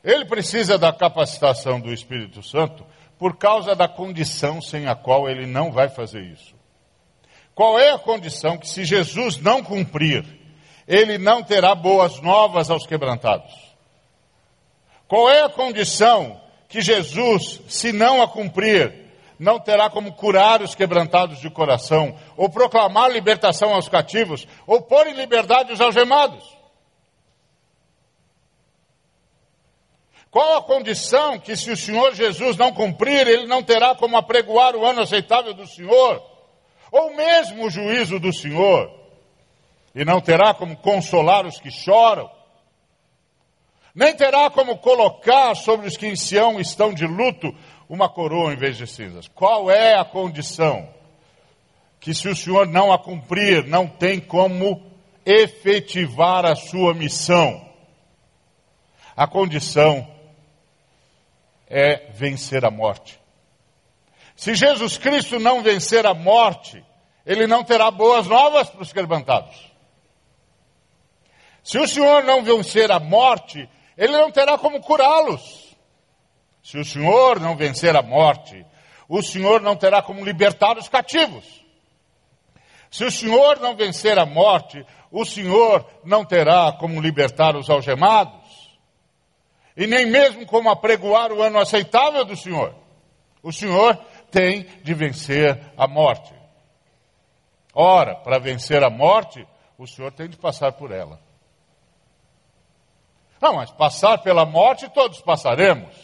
Ele 0.03 0.25
precisa 0.25 0.79
da 0.79 0.93
capacitação 0.93 1.79
do 1.79 1.93
Espírito 1.93 2.43
Santo 2.43 2.87
por 3.19 3.37
causa 3.37 3.77
da 3.77 3.87
condição 3.87 4.63
sem 4.63 4.87
a 4.87 4.95
qual 4.95 5.29
ele 5.29 5.47
não 5.47 5.71
vai 5.71 5.89
fazer 5.89 6.23
isso. 6.23 6.55
Qual 7.55 7.79
é 7.79 7.91
a 7.91 7.99
condição 7.99 8.57
que, 8.57 8.67
se 8.67 8.85
Jesus 8.85 9.37
não 9.37 9.63
cumprir, 9.63 10.25
ele 10.89 11.19
não 11.19 11.43
terá 11.43 11.75
boas 11.75 12.21
novas 12.23 12.71
aos 12.71 12.87
quebrantados? 12.87 13.53
Qual 15.07 15.29
é 15.29 15.43
a 15.43 15.49
condição 15.51 16.41
que 16.69 16.81
Jesus, 16.81 17.61
se 17.69 17.93
não 17.93 18.23
a 18.23 18.29
cumprir, 18.29 18.95
não 19.39 19.59
terá 19.59 19.91
como 19.91 20.13
curar 20.13 20.63
os 20.63 20.75
quebrantados 20.75 21.41
de 21.41 21.51
coração, 21.51 22.17
ou 22.37 22.49
proclamar 22.49 23.11
libertação 23.11 23.75
aos 23.75 23.89
cativos, 23.89 24.47
ou 24.67 24.81
pôr 24.81 25.09
em 25.09 25.15
liberdade 25.15 25.73
os 25.73 25.81
algemados? 25.81 26.60
Qual 30.31 30.59
a 30.59 30.63
condição 30.63 31.41
que, 31.41 31.57
se 31.57 31.71
o 31.73 31.77
Senhor 31.77 32.15
Jesus 32.15 32.57
não 32.57 32.73
cumprir, 32.73 33.27
ele 33.27 33.47
não 33.47 33.63
terá 33.63 33.97
como 33.97 34.17
apregoar 34.17 34.77
o 34.77 34.87
ano 34.87 35.01
aceitável 35.01 35.53
do 35.53 35.67
Senhor? 35.67 36.23
Ou 36.93 37.17
mesmo 37.17 37.67
o 37.67 37.71
juízo 37.71 38.21
do 38.21 38.33
Senhor? 38.33 38.93
E 39.93 40.05
não 40.05 40.21
terá 40.21 40.55
como 40.55 40.77
consolar 40.77 41.45
os 41.47 41.59
que 41.59 41.71
choram? 41.71 42.31
Nem 43.93 44.15
terá 44.15 44.49
como 44.51 44.79
colocar 44.79 45.57
sobre 45.57 45.89
os 45.89 45.97
que 45.97 46.07
em 46.07 46.15
Sião 46.15 46.61
estão 46.61 46.95
de 46.95 47.07
luto 47.07 47.53
uma 47.89 48.09
coroa 48.09 48.53
em 48.53 48.57
vez 48.57 48.77
de 48.77 48.87
cinzas. 48.87 49.27
Qual 49.27 49.69
é 49.69 49.97
a 49.97 50.05
condição 50.05 50.89
que, 51.99 52.15
se 52.15 52.29
o 52.29 52.37
Senhor 52.37 52.69
não 52.69 52.93
a 52.93 52.99
cumprir, 53.01 53.67
não 53.67 53.89
tem 53.89 54.21
como 54.21 54.81
efetivar 55.27 56.47
a 56.47 56.55
sua 56.55 56.95
missão? 56.95 57.69
A 59.17 59.27
condição 59.27 60.20
é 61.71 62.11
vencer 62.11 62.65
a 62.65 62.71
morte. 62.71 63.21
Se 64.35 64.55
Jesus 64.55 64.99
Cristo 64.99 65.39
não 65.39 65.63
vencer 65.63 66.05
a 66.05 66.13
morte, 66.13 66.85
ele 67.25 67.47
não 67.47 67.63
terá 67.63 67.91
boas 67.91 68.27
novas 68.27 68.69
para 68.69 68.83
os 68.83 68.93
quebrantados. 68.93 69.71
Se 71.63 71.79
o 71.79 71.87
Senhor 71.87 72.25
não 72.25 72.43
vencer 72.43 72.91
a 72.91 72.99
morte, 72.99 73.69
ele 73.97 74.13
não 74.13 74.33
terá 74.33 74.59
como 74.59 74.81
curá-los. 74.81 75.77
Se 76.63 76.79
o 76.79 76.85
Senhor 76.85 77.39
não 77.39 77.57
vencer 77.57 77.95
a 77.97 78.03
morte, 78.03 78.67
o 79.09 79.23
Senhor 79.23 79.61
não 79.61 79.77
terá 79.77 80.03
como 80.03 80.25
libertar 80.25 80.77
os 80.77 80.89
cativos. 80.89 81.45
Se 82.91 83.05
o 83.05 83.11
Senhor 83.11 83.61
não 83.61 83.77
vencer 83.77 84.19
a 84.19 84.27
morte, 84.27 84.85
o 85.11 85.25
Senhor 85.25 85.87
não 86.05 86.25
terá 86.25 86.73
como 86.73 87.01
libertar 87.01 87.57
os 87.57 87.71
algemados. 87.71 88.40
E 89.81 89.87
nem 89.87 90.05
mesmo 90.05 90.45
como 90.45 90.69
apregoar 90.69 91.33
o 91.33 91.41
ano 91.41 91.59
aceitável 91.59 92.23
do 92.23 92.37
Senhor. 92.37 92.75
O 93.43 93.51
Senhor 93.51 93.97
tem 94.31 94.67
de 94.83 94.93
vencer 94.93 95.59
a 95.75 95.89
morte. 95.89 96.35
Ora, 97.73 98.15
para 98.15 98.39
vencer 98.39 98.85
a 98.85 98.91
morte, 98.91 99.43
o 99.79 99.87
Senhor 99.87 100.13
tem 100.13 100.29
de 100.29 100.37
passar 100.37 100.73
por 100.73 100.93
ela. 100.93 101.19
Não, 103.41 103.55
mas 103.55 103.71
passar 103.71 104.19
pela 104.19 104.45
morte 104.45 104.87
todos 104.91 105.23
passaremos. 105.23 105.97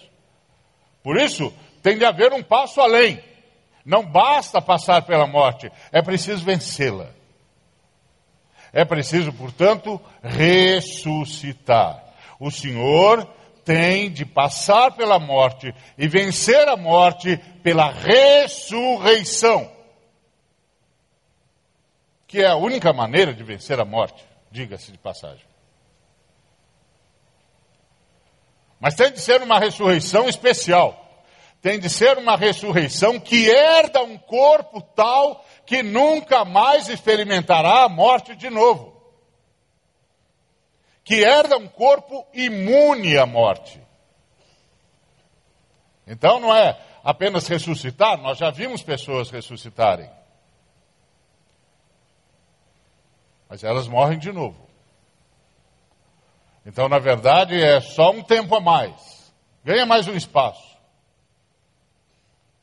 Por 1.02 1.18
isso, 1.18 1.52
tem 1.83 1.99
de 1.99 2.04
haver 2.06 2.33
um 2.33 2.42
passo 2.42 2.80
além. 2.80 3.23
Não 3.85 4.06
basta 4.06 4.62
passar 4.62 5.02
pela 5.02 5.26
morte, 5.26 5.71
é 5.92 6.00
preciso 6.00 6.42
vencê-la. 6.47 7.11
É 8.73 8.87
preciso, 8.87 9.35
portanto, 9.35 10.00
ressuscitar. 10.23 12.02
O 12.40 12.50
Senhor 12.50 13.37
tem 13.66 14.08
de 14.12 14.25
passar 14.25 14.92
pela 14.92 15.18
morte 15.18 15.75
e 15.99 16.06
vencer 16.06 16.68
a 16.68 16.76
morte 16.76 17.37
pela 17.64 17.90
ressurreição. 17.90 19.68
Que 22.28 22.42
é 22.42 22.46
a 22.46 22.54
única 22.54 22.92
maneira 22.92 23.35
de 23.35 23.42
vencer 23.42 23.80
a 23.80 23.85
morte, 23.85 24.25
diga-se 24.52 24.92
de 24.92 24.99
passagem. 24.99 25.44
Mas 28.78 28.94
tem 28.94 29.11
de 29.11 29.20
ser 29.20 29.42
uma 29.42 29.58
ressurreição 29.58 30.28
especial. 30.28 31.02
Tem 31.61 31.80
de 31.80 31.90
ser 31.90 32.18
uma 32.18 32.37
ressurreição 32.37 33.18
que 33.18 33.50
herda 33.50 34.00
um 34.04 34.16
corpo 34.16 34.80
tal 34.80 35.44
que 35.64 35.82
nunca 35.82 36.44
mais 36.44 36.88
experimentará 36.88 37.82
a 37.82 37.88
morte 37.88 38.37
de 38.37 38.49
novo. 38.49 38.96
Que 41.07 41.23
herda 41.23 41.57
um 41.57 41.69
corpo 41.69 42.27
imune 42.35 43.17
à 43.17 43.25
morte. 43.25 43.81
Então 46.05 46.41
não 46.41 46.53
é 46.53 46.77
apenas 47.05 47.47
ressuscitar, 47.47 48.19
nós 48.19 48.39
já 48.39 48.51
vimos 48.51 48.83
pessoas 48.83 49.31
ressuscitarem. 49.31 50.11
Mas 53.49 53.63
elas 53.63 53.87
morrem 53.87 54.19
de 54.19 54.33
novo. 54.33 54.69
Então, 56.67 56.89
na 56.89 56.99
verdade, 56.99 57.55
é 57.55 57.81
só 57.81 58.11
um 58.11 58.25
tempo 58.25 58.57
a 58.57 58.61
mais. 58.61 59.33
Ganha 59.65 59.87
mais 59.87 60.09
um 60.09 60.17
espaço. 60.17 60.77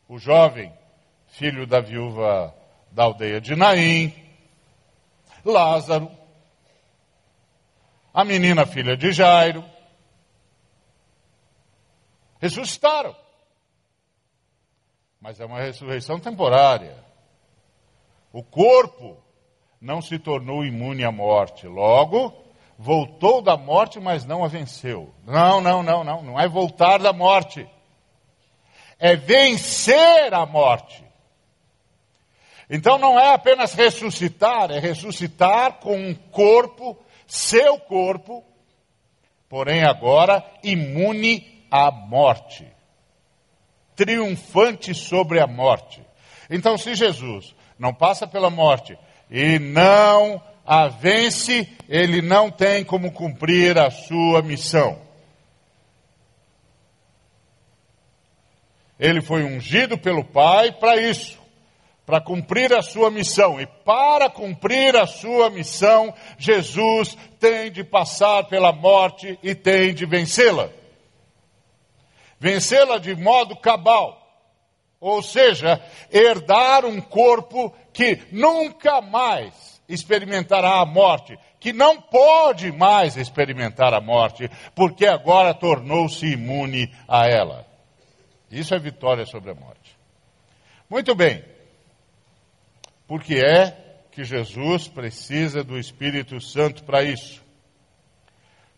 O 0.10 0.20
jovem, 0.20 0.74
filho 1.28 1.66
da 1.66 1.80
viúva 1.80 2.54
da 2.92 3.04
aldeia 3.04 3.40
de 3.40 3.56
Naim, 3.56 4.14
Lázaro, 5.46 6.12
a 8.14 8.24
menina 8.24 8.66
filha 8.66 8.96
de 8.96 9.12
Jairo, 9.12 9.66
ressuscitaram. 12.40 13.16
Mas 15.20 15.40
é 15.40 15.46
uma 15.46 15.60
ressurreição 15.60 16.20
temporária. 16.20 17.04
O 18.32 18.44
corpo 18.44 19.18
não 19.80 20.02
se 20.02 20.20
tornou 20.20 20.66
imune 20.66 21.04
à 21.04 21.12
morte. 21.12 21.68
Logo, 21.68 22.34
voltou 22.78 23.42
da 23.42 23.56
morte, 23.56 24.00
mas 24.00 24.26
não 24.26 24.44
a 24.44 24.48
venceu. 24.48 25.14
Não, 25.26 25.62
não, 25.62 25.82
não, 25.82 26.04
não. 26.04 26.22
Não 26.22 26.40
é 26.40 26.48
voltar 26.48 27.00
da 27.00 27.14
morte. 27.14 27.68
É 29.00 29.16
vencer 29.16 30.34
a 30.34 30.46
morte. 30.46 31.04
Então 32.70 32.98
não 32.98 33.20
é 33.20 33.34
apenas 33.34 33.74
ressuscitar, 33.74 34.72
é 34.72 34.80
ressuscitar 34.80 35.74
com 35.74 35.96
um 35.96 36.16
corpo, 36.16 36.98
seu 37.34 37.80
corpo, 37.80 38.44
porém 39.50 39.84
agora 39.84 40.46
imune 40.64 41.66
à 41.72 41.90
morte. 41.90 42.72
Triunfante 43.96 44.94
sobre 44.94 45.40
a 45.40 45.48
morte. 45.48 46.06
Então, 46.48 46.78
se 46.78 46.94
Jesus 46.94 47.56
não 47.80 47.92
passa 47.92 48.28
pela 48.28 48.52
morte 48.52 48.96
e 49.32 49.58
não 49.58 50.40
a 50.64 50.88
vence, 50.88 51.68
ele 51.90 52.22
não 52.22 52.52
tem 52.52 52.84
como 52.86 53.12
cumprir 53.12 53.80
a 53.80 53.90
sua 53.90 54.44
missão. 54.44 55.02
Ele 59.00 59.24
foi 59.24 59.44
ungido 59.44 59.98
pelo 59.98 60.24
Pai 60.24 60.72
para 60.72 61.02
isso, 61.02 61.42
para 62.06 62.20
cumprir 62.20 62.74
a 62.74 62.82
sua 62.82 63.10
missão. 63.10 63.60
E 63.60 63.66
para 63.66 64.30
cumprir 64.30 64.96
a 64.96 65.06
sua 65.06 65.50
missão, 65.50 66.14
Jesus 66.38 67.18
tem 67.40 67.72
de 67.72 67.84
passar 67.84 68.46
pela 68.46 68.72
morte 68.72 69.38
e 69.42 69.56
tem 69.56 69.94
de 69.94 70.06
vencê-la. 70.06 70.70
Vencê-la 72.40 72.98
de 72.98 73.16
modo 73.16 73.56
cabal. 73.56 74.20
Ou 75.00 75.22
seja, 75.22 75.82
herdar 76.12 76.86
um 76.86 77.02
corpo 77.02 77.74
que 77.92 78.20
nunca 78.32 79.02
mais 79.02 79.82
experimentará 79.88 80.80
a 80.80 80.86
morte, 80.86 81.38
que 81.60 81.74
não 81.74 82.02
pode 82.02 82.72
mais 82.72 83.18
experimentar 83.18 83.94
a 83.94 84.00
morte, 84.00 84.50
porque 84.74 85.06
agora 85.06 85.54
tornou-se 85.54 86.26
imune 86.26 86.94
a 87.08 87.28
ela. 87.28 87.68
Isso 88.50 88.74
é 88.74 88.80
vitória 88.80 89.26
sobre 89.26 89.52
a 89.52 89.56
morte. 89.56 89.98
Muito 90.90 91.14
bem. 91.16 91.53
Porque 93.08 93.36
é 93.36 93.72
que 94.12 94.24
Jesus 94.24 94.88
precisa 94.88 95.64
do 95.64 95.78
Espírito 95.78 96.40
Santo 96.40 96.84
para 96.84 97.04
isso. 97.04 97.44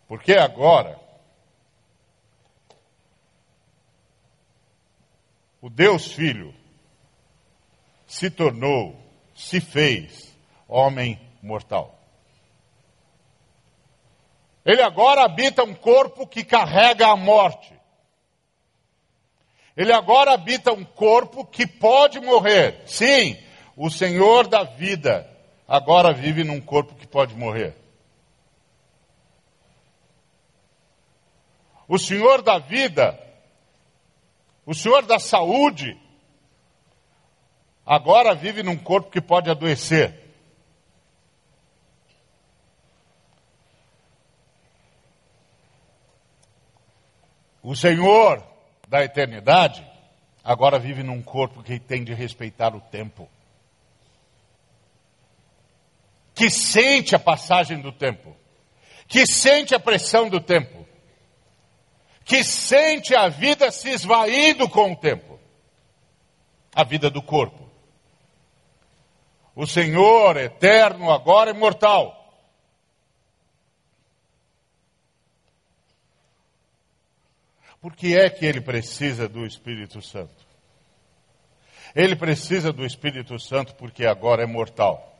Porque 0.08 0.32
agora 0.32 0.98
o 5.60 5.68
Deus 5.68 6.12
Filho 6.12 6.54
se 8.06 8.30
tornou, 8.30 8.96
se 9.34 9.60
fez 9.60 10.34
homem 10.68 11.20
mortal. 11.42 11.98
Ele 14.64 14.82
agora 14.82 15.24
habita 15.24 15.62
um 15.62 15.74
corpo 15.74 16.26
que 16.26 16.42
carrega 16.42 17.08
a 17.08 17.16
morte. 17.16 17.72
Ele 19.76 19.92
agora 19.92 20.32
habita 20.32 20.72
um 20.72 20.84
corpo 20.84 21.44
que 21.44 21.66
pode 21.66 22.18
morrer. 22.20 22.82
Sim, 22.86 23.36
o 23.76 23.90
Senhor 23.90 24.48
da 24.48 24.64
vida 24.64 25.28
agora 25.68 26.12
vive 26.12 26.42
num 26.42 26.60
corpo 26.60 26.94
que 26.94 27.06
pode 27.06 27.34
morrer. 27.34 27.76
O 31.86 31.98
Senhor 31.98 32.42
da 32.42 32.58
vida, 32.58 33.20
o 34.64 34.74
Senhor 34.74 35.04
da 35.04 35.18
saúde, 35.18 35.96
agora 37.84 38.34
vive 38.34 38.62
num 38.62 38.76
corpo 38.76 39.10
que 39.10 39.20
pode 39.20 39.50
adoecer. 39.50 40.24
O 47.62 47.76
Senhor 47.76 48.42
da 48.88 49.04
eternidade 49.04 49.84
agora 50.42 50.78
vive 50.78 51.02
num 51.02 51.20
corpo 51.20 51.62
que 51.62 51.78
tem 51.78 52.04
de 52.04 52.14
respeitar 52.14 52.74
o 52.74 52.80
tempo. 52.80 53.28
Que 56.36 56.48
sente 56.48 57.16
a 57.16 57.18
passagem 57.18 57.80
do 57.80 57.90
tempo. 57.90 58.36
Que 59.08 59.26
sente 59.26 59.74
a 59.74 59.80
pressão 59.80 60.28
do 60.28 60.40
tempo. 60.40 60.86
Que 62.24 62.44
sente 62.44 63.16
a 63.16 63.28
vida 63.28 63.72
se 63.72 63.90
esvaindo 63.90 64.68
com 64.68 64.92
o 64.92 64.96
tempo. 64.96 65.40
A 66.72 66.84
vida 66.84 67.10
do 67.10 67.20
corpo. 67.20 67.68
O 69.56 69.66
Senhor 69.66 70.36
eterno 70.36 71.10
agora 71.10 71.50
é 71.50 71.54
mortal 71.54 72.16
Por 77.86 77.94
que 77.94 78.18
é 78.18 78.28
que 78.28 78.44
ele 78.44 78.60
precisa 78.60 79.28
do 79.28 79.46
Espírito 79.46 80.02
Santo? 80.02 80.44
Ele 81.94 82.16
precisa 82.16 82.72
do 82.72 82.84
Espírito 82.84 83.38
Santo 83.38 83.76
porque 83.76 84.04
agora 84.04 84.42
é 84.42 84.46
mortal. 84.46 85.15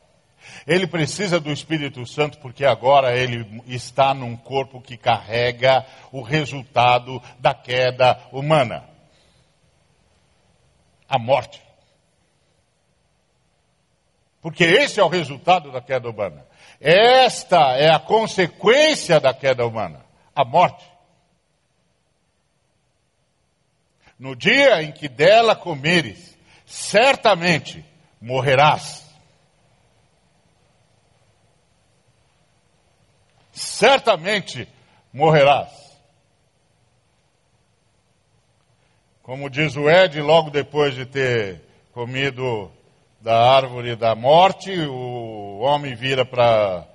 Ele 0.65 0.87
precisa 0.87 1.39
do 1.39 1.51
Espírito 1.51 2.05
Santo 2.05 2.37
porque 2.39 2.65
agora 2.65 3.15
ele 3.15 3.63
está 3.67 4.13
num 4.13 4.35
corpo 4.35 4.81
que 4.81 4.97
carrega 4.97 5.85
o 6.11 6.21
resultado 6.21 7.21
da 7.39 7.53
queda 7.53 8.19
humana 8.31 8.83
a 11.07 11.17
morte. 11.17 11.61
Porque 14.41 14.63
esse 14.63 14.99
é 14.99 15.03
o 15.03 15.09
resultado 15.09 15.71
da 15.71 15.81
queda 15.81 16.09
humana. 16.09 16.45
Esta 16.79 17.75
é 17.75 17.89
a 17.89 17.99
consequência 17.99 19.19
da 19.19 19.33
queda 19.33 19.65
humana 19.65 20.05
a 20.35 20.45
morte. 20.45 20.85
No 24.19 24.35
dia 24.35 24.81
em 24.83 24.91
que 24.91 25.07
dela 25.07 25.55
comeres, 25.55 26.37
certamente 26.65 27.83
morrerás. 28.21 29.06
Certamente 33.57 34.67
morrerás. 35.11 35.71
Como 39.23 39.49
diz 39.49 39.75
o 39.75 39.89
Ed, 39.89 40.21
logo 40.21 40.51
depois 40.51 40.93
de 40.93 41.07
ter 41.07 41.63
comido 41.91 42.71
da 43.19 43.35
árvore 43.35 43.95
da 43.95 44.13
morte, 44.13 44.71
o 44.71 45.57
homem 45.61 45.95
vira 45.95 46.23
para 46.23 46.87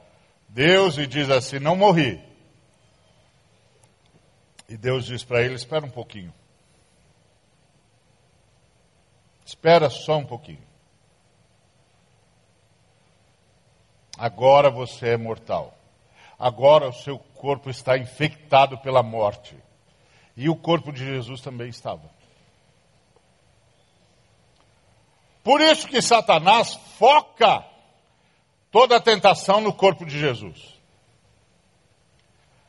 Deus 0.48 0.98
e 0.98 1.06
diz 1.06 1.28
assim: 1.30 1.58
Não 1.58 1.74
morri. 1.74 2.22
E 4.68 4.76
Deus 4.76 5.04
diz 5.04 5.24
para 5.24 5.42
ele: 5.42 5.56
Espera 5.56 5.84
um 5.84 5.90
pouquinho. 5.90 6.32
Espera 9.44 9.90
só 9.90 10.16
um 10.16 10.24
pouquinho. 10.24 10.62
Agora 14.16 14.70
você 14.70 15.08
é 15.08 15.16
mortal. 15.16 15.81
Agora 16.42 16.88
o 16.88 16.92
seu 16.92 17.20
corpo 17.20 17.70
está 17.70 17.96
infectado 17.96 18.76
pela 18.78 19.00
morte. 19.00 19.56
E 20.36 20.48
o 20.48 20.56
corpo 20.56 20.90
de 20.90 21.04
Jesus 21.04 21.40
também 21.40 21.68
estava. 21.68 22.10
Por 25.44 25.60
isso 25.60 25.86
que 25.86 26.02
Satanás 26.02 26.74
foca 26.98 27.64
toda 28.72 28.96
a 28.96 29.00
tentação 29.00 29.60
no 29.60 29.72
corpo 29.72 30.04
de 30.04 30.18
Jesus. 30.18 30.58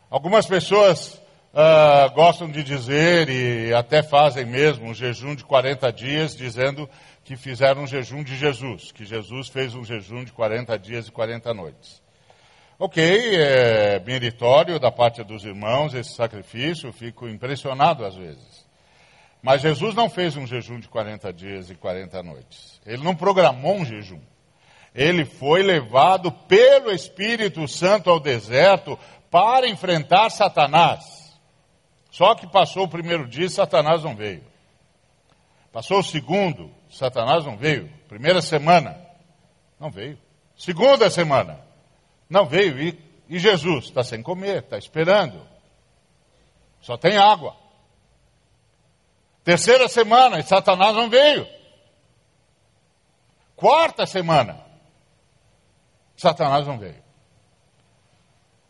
Algumas 0.08 0.46
pessoas 0.46 1.16
uh, 1.52 2.14
gostam 2.14 2.52
de 2.52 2.62
dizer, 2.62 3.28
e 3.28 3.74
até 3.74 4.04
fazem 4.04 4.46
mesmo, 4.46 4.86
um 4.86 4.94
jejum 4.94 5.34
de 5.34 5.44
40 5.44 5.92
dias, 5.92 6.36
dizendo 6.36 6.88
que 7.24 7.36
fizeram 7.36 7.82
um 7.82 7.88
jejum 7.88 8.24
de 8.24 8.38
Jesus, 8.38 8.92
que 8.92 9.04
Jesus 9.04 9.48
fez 9.48 9.74
um 9.74 9.84
jejum 9.84 10.24
de 10.24 10.32
40 10.32 10.78
dias 10.78 11.08
e 11.08 11.12
40 11.12 11.52
noites. 11.56 12.03
Ok, 12.86 13.02
é 13.02 13.98
meritório 14.02 14.78
da 14.78 14.92
parte 14.92 15.24
dos 15.24 15.46
irmãos 15.46 15.94
esse 15.94 16.16
sacrifício, 16.16 16.92
fico 16.92 17.30
impressionado 17.30 18.04
às 18.04 18.14
vezes. 18.14 18.68
Mas 19.42 19.62
Jesus 19.62 19.96
não 19.96 20.10
fez 20.10 20.36
um 20.36 20.46
jejum 20.46 20.82
de 20.82 20.90
40 20.90 21.32
dias 21.32 21.70
e 21.70 21.76
40 21.76 22.22
noites. 22.22 22.82
Ele 22.86 23.02
não 23.02 23.16
programou 23.16 23.78
um 23.78 23.86
jejum. 23.86 24.20
Ele 24.94 25.24
foi 25.24 25.64
levado 25.64 26.30
pelo 26.30 26.92
Espírito 26.92 27.66
Santo 27.70 28.10
ao 28.10 28.20
deserto 28.20 29.00
para 29.32 29.66
enfrentar 29.66 30.30
Satanás. 30.30 31.40
Só 32.12 32.36
que 32.36 32.46
passou 32.46 32.84
o 32.84 32.90
primeiro 32.90 33.26
dia 33.26 33.46
e 33.46 33.50
Satanás 33.50 34.04
não 34.04 34.14
veio. 34.14 34.44
Passou 35.72 36.00
o 36.00 36.04
segundo, 36.04 36.70
Satanás 36.92 37.46
não 37.46 37.56
veio. 37.56 37.90
Primeira 38.10 38.42
semana, 38.42 39.00
não 39.80 39.90
veio. 39.90 40.20
Segunda 40.58 41.10
semana, 41.10 41.64
não 42.34 42.48
veio. 42.48 42.82
E, 42.82 43.00
e 43.30 43.40
Jesus 43.40 43.86
está 43.86 44.04
sem 44.04 44.24
comer, 44.24 44.64
está 44.64 44.78
esperando. 44.78 45.48
Só 46.82 46.98
tem 46.98 47.16
água. 47.16 47.56
Terceira 49.44 49.88
semana, 49.88 50.40
e 50.40 50.44
Satanás 50.44 50.96
não 50.96 51.10
veio. 51.10 51.48
Quarta 53.56 54.06
semana, 54.06 54.66
Satanás 56.18 56.66
não 56.66 56.78
veio. 56.78 57.04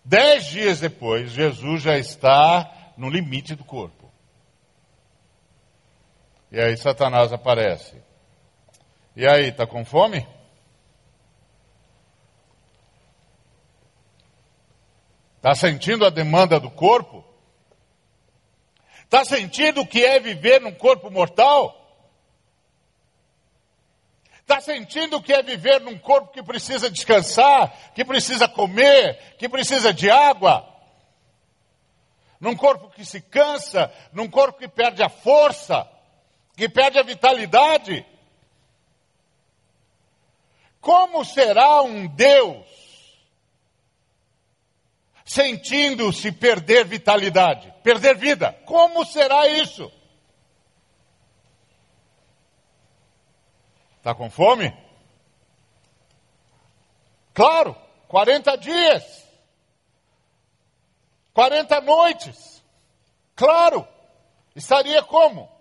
Dez 0.04 0.48
dias 0.48 0.80
depois, 0.82 1.32
Jesus 1.32 1.82
já 1.82 1.98
está 1.98 2.94
no 2.98 3.10
limite 3.10 3.56
do 3.56 3.64
corpo. 3.64 4.12
E 6.52 6.60
aí 6.60 6.76
Satanás 6.76 7.32
aparece. 7.32 7.96
E 9.16 9.26
aí, 9.26 9.50
está 9.50 9.66
com 9.66 9.86
fome? 9.86 10.28
Está 15.44 15.56
sentindo 15.56 16.06
a 16.06 16.10
demanda 16.10 16.58
do 16.58 16.72
corpo? 16.72 17.22
Está 19.04 19.26
sentindo 19.26 19.82
o 19.82 19.86
que 19.86 20.06
é 20.06 20.18
viver 20.18 20.62
num 20.62 20.72
corpo 20.72 21.12
mortal? 21.12 21.78
Está 24.40 24.62
sentindo 24.62 25.18
o 25.18 25.22
que 25.22 25.34
é 25.34 25.44
viver 25.44 25.82
num 25.82 26.00
corpo 26.00 26.32
que 26.32 26.42
precisa 26.42 26.90
descansar, 26.90 27.92
que 27.94 28.06
precisa 28.06 28.48
comer, 28.48 29.36
que 29.38 29.50
precisa 29.50 29.94
de 29.94 30.10
água? 30.10 30.74
num 32.44 32.58
corpo 32.58 32.90
que 32.90 33.06
se 33.06 33.22
cansa, 33.22 33.90
num 34.12 34.30
corpo 34.30 34.60
que 34.60 34.68
perde 34.68 35.02
a 35.02 35.08
força, 35.08 35.90
que 36.58 36.68
perde 36.68 37.00
a 37.00 37.04
vitalidade. 37.04 38.06
Como 40.82 41.24
será 41.24 41.82
um 41.84 42.06
Deus 42.06 42.66
sentindo-se 45.34 46.32
perder 46.32 46.86
vitalidade, 46.86 47.74
perder 47.82 48.16
vida? 48.16 48.54
Como 48.66 49.04
será 49.04 49.48
isso? 49.48 49.92
Está 53.98 54.14
com 54.14 54.30
fome? 54.30 54.72
Claro, 57.34 57.76
40 58.08 58.56
dias. 58.58 59.28
40 61.34 61.82
noites. 61.82 62.64
Claro, 63.36 63.88
estaria 64.56 65.02
como? 65.02 65.52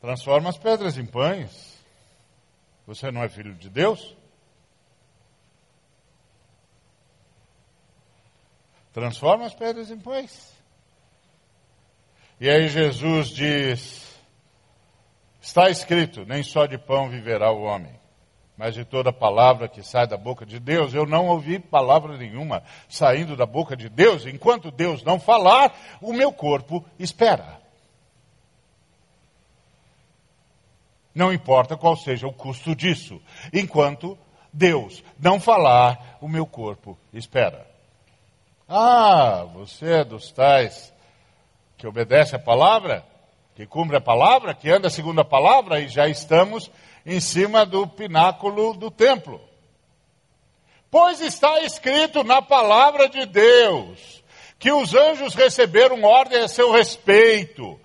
Transforma 0.00 0.48
as 0.48 0.56
pedras 0.56 0.96
em 0.96 1.04
pães. 1.04 1.79
Você 2.90 3.08
não 3.12 3.22
é 3.22 3.28
filho 3.28 3.54
de 3.54 3.70
Deus? 3.70 4.16
Transforma 8.92 9.46
as 9.46 9.54
pedras 9.54 9.92
em 9.92 9.96
pães. 10.00 10.52
E 12.40 12.50
aí 12.50 12.68
Jesus 12.68 13.28
diz: 13.28 14.20
Está 15.40 15.70
escrito, 15.70 16.26
nem 16.26 16.42
só 16.42 16.66
de 16.66 16.76
pão 16.78 17.08
viverá 17.08 17.52
o 17.52 17.62
homem, 17.62 17.94
mas 18.56 18.74
de 18.74 18.84
toda 18.84 19.12
palavra 19.12 19.68
que 19.68 19.84
sai 19.84 20.08
da 20.08 20.16
boca 20.16 20.44
de 20.44 20.58
Deus. 20.58 20.92
Eu 20.92 21.06
não 21.06 21.28
ouvi 21.28 21.60
palavra 21.60 22.18
nenhuma 22.18 22.64
saindo 22.88 23.36
da 23.36 23.46
boca 23.46 23.76
de 23.76 23.88
Deus. 23.88 24.26
Enquanto 24.26 24.72
Deus 24.72 25.04
não 25.04 25.20
falar, 25.20 25.72
o 26.00 26.12
meu 26.12 26.32
corpo 26.32 26.84
espera. 26.98 27.59
Não 31.14 31.32
importa 31.32 31.76
qual 31.76 31.96
seja 31.96 32.26
o 32.26 32.32
custo 32.32 32.74
disso. 32.74 33.20
Enquanto 33.52 34.16
Deus 34.52 35.02
não 35.18 35.40
falar, 35.40 36.18
o 36.20 36.28
meu 36.28 36.46
corpo 36.46 36.98
espera. 37.12 37.66
Ah, 38.68 39.44
você 39.52 39.94
é 39.94 40.04
dos 40.04 40.30
tais 40.30 40.92
que 41.76 41.86
obedece 41.86 42.36
a 42.36 42.38
palavra, 42.38 43.04
que 43.56 43.66
cumpre 43.66 43.96
a 43.96 44.00
palavra, 44.00 44.54
que 44.54 44.70
anda 44.70 44.90
segundo 44.90 45.20
a 45.20 45.24
palavra, 45.24 45.80
e 45.80 45.88
já 45.88 46.06
estamos 46.06 46.70
em 47.04 47.18
cima 47.20 47.64
do 47.64 47.86
pináculo 47.86 48.74
do 48.74 48.90
templo. 48.90 49.40
Pois 50.90 51.20
está 51.20 51.60
escrito 51.62 52.22
na 52.22 52.42
palavra 52.42 53.08
de 53.08 53.24
Deus 53.26 54.22
que 54.58 54.70
os 54.70 54.94
anjos 54.94 55.34
receberam 55.34 56.02
ordem 56.02 56.38
a 56.38 56.48
seu 56.48 56.70
respeito, 56.70 57.80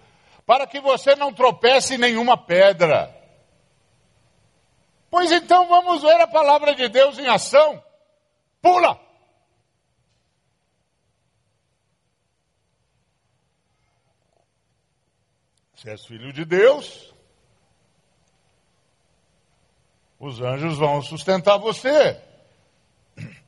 para 0.45 0.67
que 0.67 0.81
você 0.81 1.15
não 1.15 1.31
tropece 1.31 1.95
em 1.95 1.97
nenhuma 1.97 2.35
pedra. 2.35 3.14
Pois 5.15 5.31
então 5.31 5.65
vamos 5.69 6.01
ver 6.01 6.19
a 6.19 6.27
palavra 6.27 6.75
de 6.75 6.89
Deus 6.89 7.17
em 7.17 7.25
ação. 7.25 7.81
Pula! 8.61 8.99
Se 15.75 15.89
és 15.89 16.05
filho 16.05 16.33
de 16.33 16.43
Deus, 16.43 17.13
os 20.19 20.41
anjos 20.41 20.77
vão 20.77 21.01
sustentar 21.01 21.59
você. 21.59 22.21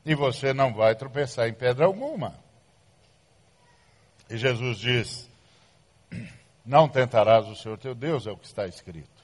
e 0.05 0.15
você 0.15 0.53
não 0.53 0.73
vai 0.73 0.95
tropeçar 0.95 1.49
em 1.49 1.53
pedra 1.53 1.85
alguma. 1.85 2.33
E 4.29 4.37
Jesus 4.37 4.77
diz: 4.77 5.29
Não 6.65 6.87
tentarás 6.87 7.45
o 7.45 7.57
Senhor 7.57 7.77
teu 7.77 7.93
Deus, 7.93 8.25
é 8.25 8.31
o 8.31 8.37
que 8.37 8.45
está 8.45 8.65
escrito. 8.65 9.16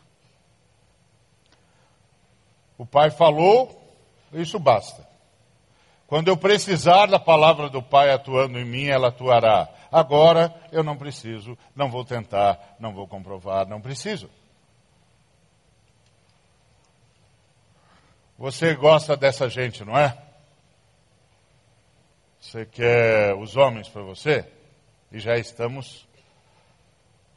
O 2.83 2.85
Pai 2.85 3.09
falou, 3.09 3.97
isso 4.33 4.59
basta. 4.59 5.07
Quando 6.05 6.27
eu 6.27 6.35
precisar 6.35 7.05
da 7.05 7.17
palavra 7.17 7.69
do 7.69 7.81
Pai 7.81 8.11
atuando 8.11 8.59
em 8.59 8.65
mim, 8.65 8.87
ela 8.87 9.07
atuará. 9.07 9.69
Agora 9.89 10.53
eu 10.69 10.83
não 10.83 10.97
preciso, 10.97 11.57
não 11.73 11.89
vou 11.89 12.03
tentar, 12.03 12.75
não 12.77 12.93
vou 12.93 13.07
comprovar, 13.07 13.65
não 13.65 13.79
preciso. 13.79 14.29
Você 18.37 18.75
gosta 18.75 19.15
dessa 19.15 19.49
gente, 19.49 19.85
não 19.85 19.97
é? 19.97 20.21
Você 22.41 22.65
quer 22.65 23.33
os 23.33 23.55
homens 23.55 23.87
para 23.87 24.01
você? 24.01 24.45
E 25.09 25.19
já 25.19 25.37
estamos 25.37 26.05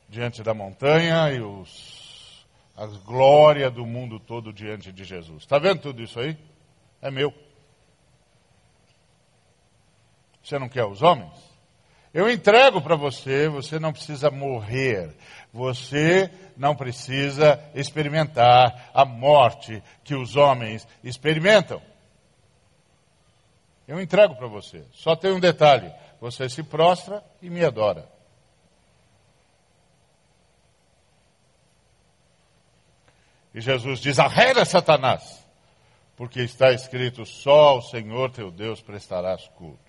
diante 0.09 0.43
da 0.43 0.53
montanha 0.53 1.31
e 1.31 1.41
os, 1.41 1.96
a 2.77 2.87
glória 2.87 3.71
do 3.71 3.87
mundo 3.87 4.21
todo 4.21 4.53
diante 4.53 4.93
de 4.93 5.03
Jesus. 5.03 5.43
Está 5.43 5.59
vendo 5.59 5.81
tudo 5.81 6.03
isso 6.03 6.21
aí? 6.21 6.37
É 7.01 7.11
meu. 7.11 7.33
Você 10.43 10.59
não 10.59 10.69
quer 10.69 10.85
os 10.85 11.03
homens? 11.03 11.33
Eu 12.13 12.31
entrego 12.31 12.81
para 12.81 12.97
você, 12.97 13.49
você 13.49 13.79
não 13.79 13.93
precisa 13.93 14.31
morrer. 14.31 15.15
Você 15.53 16.31
não 16.57 16.75
precisa 16.77 17.59
experimentar 17.75 18.91
a 18.93 19.05
morte 19.05 19.83
que 20.05 20.15
os 20.15 20.37
homens 20.37 20.87
experimentam. 21.03 21.81
Eu 23.89 24.01
entrego 24.01 24.35
para 24.37 24.49
você. 24.49 24.85
Só 24.93 25.17
tem 25.17 25.33
um 25.33 25.41
detalhe: 25.41 25.93
você 26.21 26.49
se 26.49 26.63
prostra 26.63 27.25
e 27.41 27.49
me 27.49 27.65
adora. 27.65 28.16
E 33.57 33.61
Jesus 33.63 34.01
diz: 34.01 34.19
arreda 34.19 34.67
Satanás, 34.67 35.43
porque 36.15 36.43
está 36.43 36.73
escrito: 36.73 37.25
só 37.25 37.69
ao 37.71 37.83
Senhor 37.83 38.31
teu 38.31 38.51
Deus 38.51 38.83
prestarás 38.83 39.49
culto. 39.57 39.81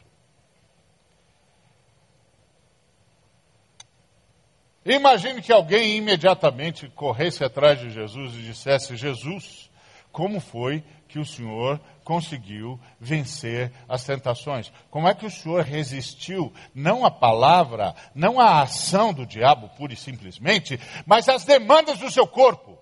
Imagine 4.86 5.42
que 5.42 5.52
alguém 5.52 5.98
imediatamente 5.98 6.88
corresse 6.88 7.44
atrás 7.44 7.78
de 7.78 7.90
Jesus 7.90 8.36
e 8.36 8.44
dissesse: 8.44 8.96
Jesus, 8.96 9.70
como 10.14 10.40
foi 10.40 10.82
que 11.10 11.20
o 11.20 11.26
Senhor 11.26 11.78
conseguiu 12.06 12.80
vencer 12.98 13.74
as 13.90 14.06
tentações? 14.06 14.72
Como 14.90 15.10
é 15.10 15.14
que 15.14 15.26
o 15.26 15.32
Senhor 15.32 15.62
resistiu 15.62 16.54
não 16.74 17.06
à 17.06 17.12
palavra, 17.12 17.94
não 18.16 18.40
à 18.40 18.62
ação 18.62 19.14
do 19.14 19.26
diabo 19.26 19.68
pura 19.76 19.92
e 19.92 19.98
simplesmente, 19.98 20.80
mas 21.06 21.28
às 21.28 21.44
demandas 21.44 22.00
do 22.00 22.10
seu 22.10 22.26
corpo? 22.26 22.77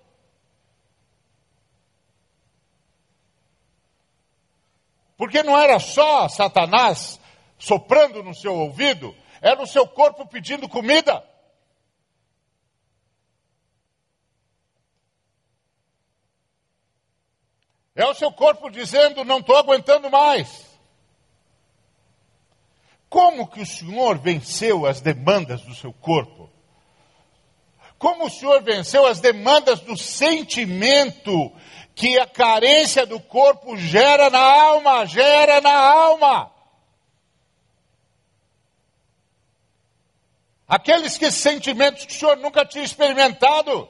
Porque 5.16 5.42
não 5.42 5.58
era 5.58 5.78
só 5.78 6.28
Satanás 6.28 7.18
soprando 7.58 8.22
no 8.22 8.34
seu 8.34 8.54
ouvido, 8.54 9.14
era 9.40 9.62
o 9.62 9.66
seu 9.66 9.86
corpo 9.86 10.26
pedindo 10.26 10.68
comida. 10.68 11.24
É 17.94 18.04
o 18.04 18.14
seu 18.14 18.30
corpo 18.30 18.70
dizendo: 18.70 19.24
não 19.24 19.38
estou 19.38 19.56
aguentando 19.56 20.10
mais. 20.10 20.66
Como 23.08 23.48
que 23.48 23.62
o 23.62 23.66
Senhor 23.66 24.18
venceu 24.18 24.84
as 24.84 25.00
demandas 25.00 25.62
do 25.62 25.74
seu 25.74 25.92
corpo? 25.94 26.50
Como 27.98 28.26
o 28.26 28.30
Senhor 28.30 28.62
venceu 28.62 29.06
as 29.06 29.20
demandas 29.20 29.80
do 29.80 29.96
sentimento 29.96 31.50
que 31.96 32.18
a 32.20 32.26
carência 32.26 33.06
do 33.06 33.18
corpo 33.18 33.74
gera 33.74 34.28
na 34.28 34.38
alma, 34.38 35.06
gera 35.06 35.62
na 35.62 35.74
alma? 35.74 36.52
Aqueles 40.68 41.16
que 41.16 41.30
sentimentos 41.30 42.04
que 42.04 42.12
o 42.12 42.18
Senhor 42.18 42.36
nunca 42.36 42.66
tinha 42.66 42.84
experimentado 42.84 43.88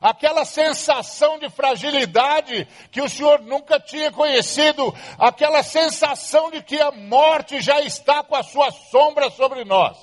aquela 0.00 0.46
sensação 0.46 1.38
de 1.38 1.50
fragilidade 1.50 2.66
que 2.90 3.02
o 3.02 3.08
Senhor 3.08 3.42
nunca 3.42 3.78
tinha 3.78 4.10
conhecido, 4.10 4.94
aquela 5.18 5.62
sensação 5.62 6.50
de 6.50 6.62
que 6.62 6.80
a 6.80 6.90
morte 6.90 7.60
já 7.60 7.82
está 7.82 8.24
com 8.24 8.34
a 8.34 8.42
sua 8.42 8.70
sombra 8.70 9.28
sobre 9.28 9.62
nós. 9.62 9.98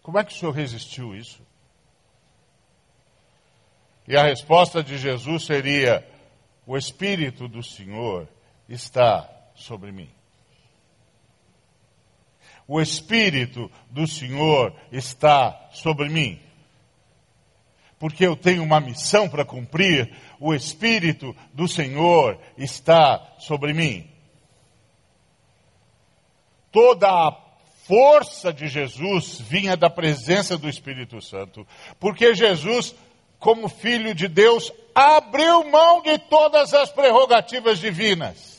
Como 0.00 0.18
é 0.18 0.24
que 0.24 0.32
o 0.32 0.36
Senhor 0.36 0.52
resistiu 0.52 1.14
isso? 1.14 1.45
E 4.08 4.16
a 4.16 4.24
resposta 4.24 4.82
de 4.82 4.98
Jesus 4.98 5.44
seria: 5.44 6.06
O 6.66 6.76
Espírito 6.76 7.48
do 7.48 7.62
Senhor 7.62 8.28
está 8.68 9.28
sobre 9.54 9.92
mim. 9.92 10.10
O 12.68 12.80
Espírito 12.80 13.70
do 13.90 14.06
Senhor 14.06 14.74
está 14.90 15.68
sobre 15.72 16.08
mim 16.08 16.40
porque 17.98 18.26
eu 18.26 18.36
tenho 18.36 18.62
uma 18.62 18.80
missão 18.80 19.28
para 19.28 19.44
cumprir, 19.44 20.10
o 20.38 20.54
Espírito 20.54 21.34
do 21.52 21.66
Senhor 21.66 22.38
está 22.56 23.34
sobre 23.38 23.72
mim. 23.72 24.10
Toda 26.70 27.08
a 27.08 27.34
força 27.86 28.52
de 28.52 28.68
Jesus 28.68 29.40
vinha 29.40 29.76
da 29.76 29.88
presença 29.88 30.58
do 30.58 30.68
Espírito 30.68 31.22
Santo, 31.22 31.66
porque 31.98 32.34
Jesus, 32.34 32.94
como 33.38 33.68
Filho 33.68 34.14
de 34.14 34.28
Deus, 34.28 34.72
abriu 34.94 35.64
mão 35.70 36.02
de 36.02 36.18
todas 36.18 36.72
as 36.74 36.90
prerrogativas 36.90 37.78
divinas. 37.78 38.56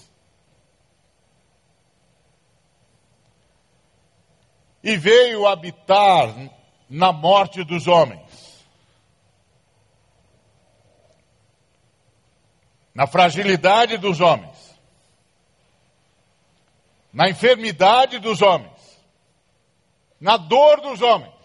E 4.83 4.95
veio 4.95 5.47
habitar 5.47 6.33
na 6.89 7.11
morte 7.11 7.63
dos 7.63 7.87
homens. 7.87 8.27
na 12.97 13.05
fragilidade 13.05 13.95
dos 13.99 14.19
homens, 14.19 14.75
na 17.13 17.29
enfermidade 17.29 18.17
dos 18.17 18.41
homens, 18.41 18.73
na 20.19 20.35
dor 20.35 20.81
dos 20.81 20.99
homens. 21.03 21.36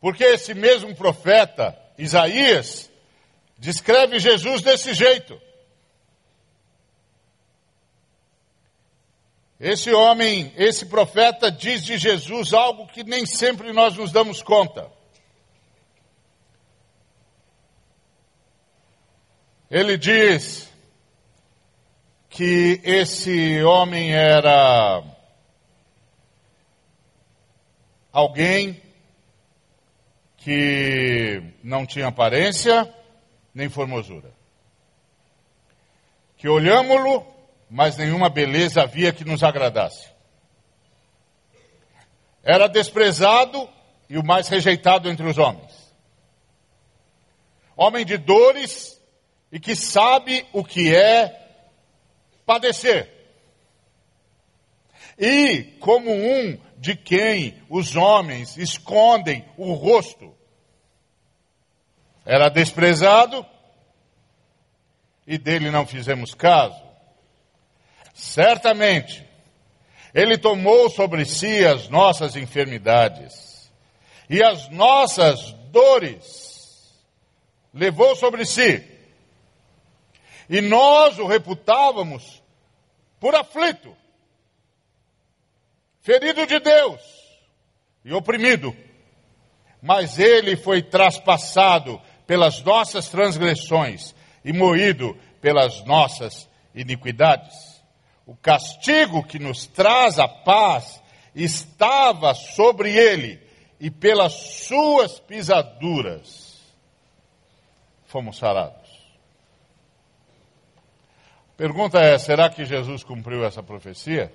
Porque 0.00 0.24
esse 0.24 0.54
mesmo 0.54 0.94
profeta, 0.94 1.76
Isaías, 1.98 2.90
descreve 3.58 4.18
Jesus 4.18 4.62
desse 4.62 4.92
jeito. 4.94 5.40
Esse 9.58 9.90
homem, 9.92 10.52
esse 10.56 10.84
profeta 10.86 11.50
diz 11.50 11.82
de 11.82 11.96
Jesus 11.96 12.52
algo 12.52 12.86
que 12.88 13.02
nem 13.02 13.24
sempre 13.24 13.72
nós 13.72 13.96
nos 13.96 14.12
damos 14.12 14.42
conta. 14.42 14.90
Ele 19.70 19.96
diz 19.96 20.70
que 22.28 22.80
esse 22.84 23.62
homem 23.64 24.14
era 24.14 25.02
alguém 28.12 28.80
que 30.46 31.42
não 31.60 31.84
tinha 31.84 32.06
aparência 32.06 32.88
nem 33.52 33.68
formosura. 33.68 34.32
Que 36.36 36.48
olhámo-lo, 36.48 37.26
mas 37.68 37.96
nenhuma 37.96 38.28
beleza 38.28 38.82
havia 38.82 39.12
que 39.12 39.24
nos 39.24 39.42
agradasse. 39.42 40.08
Era 42.44 42.68
desprezado 42.68 43.68
e 44.08 44.16
o 44.16 44.24
mais 44.24 44.46
rejeitado 44.46 45.10
entre 45.10 45.26
os 45.26 45.36
homens. 45.36 45.92
Homem 47.76 48.06
de 48.06 48.16
dores 48.16 49.02
e 49.50 49.58
que 49.58 49.74
sabe 49.74 50.46
o 50.52 50.62
que 50.62 50.94
é 50.94 51.44
padecer. 52.46 53.12
E 55.18 55.76
como 55.80 56.12
um 56.12 56.56
de 56.78 56.94
quem 56.94 57.60
os 57.68 57.96
homens 57.96 58.56
escondem 58.56 59.44
o 59.56 59.72
rosto. 59.72 60.35
Era 62.26 62.48
desprezado 62.48 63.46
e 65.24 65.38
dele 65.38 65.70
não 65.70 65.86
fizemos 65.86 66.34
caso. 66.34 66.82
Certamente, 68.12 69.24
ele 70.12 70.36
tomou 70.36 70.90
sobre 70.90 71.24
si 71.24 71.64
as 71.64 71.88
nossas 71.88 72.34
enfermidades 72.34 73.70
e 74.28 74.42
as 74.42 74.68
nossas 74.70 75.52
dores 75.70 76.92
levou 77.72 78.16
sobre 78.16 78.44
si 78.44 78.84
E 80.48 80.60
nós 80.60 81.18
o 81.18 81.26
reputávamos 81.26 82.42
por 83.20 83.34
aflito, 83.34 83.96
ferido 86.00 86.46
de 86.46 86.58
Deus 86.58 87.00
e 88.04 88.12
oprimido. 88.12 88.76
Mas 89.82 90.18
ele 90.18 90.56
foi 90.56 90.82
traspassado 90.82 92.00
pelas 92.26 92.62
nossas 92.62 93.08
transgressões 93.08 94.14
e 94.44 94.52
moído 94.52 95.16
pelas 95.40 95.84
nossas 95.84 96.48
iniquidades. 96.74 97.82
O 98.26 98.34
castigo 98.36 99.24
que 99.24 99.38
nos 99.38 99.66
traz 99.66 100.18
a 100.18 100.26
paz 100.26 101.00
estava 101.34 102.34
sobre 102.34 102.90
ele, 102.96 103.46
e 103.78 103.90
pelas 103.90 104.32
suas 104.32 105.20
pisaduras 105.20 106.56
fomos 108.06 108.38
sarados. 108.38 108.86
Pergunta 111.56 111.98
é: 112.00 112.18
será 112.18 112.48
que 112.48 112.64
Jesus 112.64 113.04
cumpriu 113.04 113.44
essa 113.44 113.62
profecia? 113.62 114.32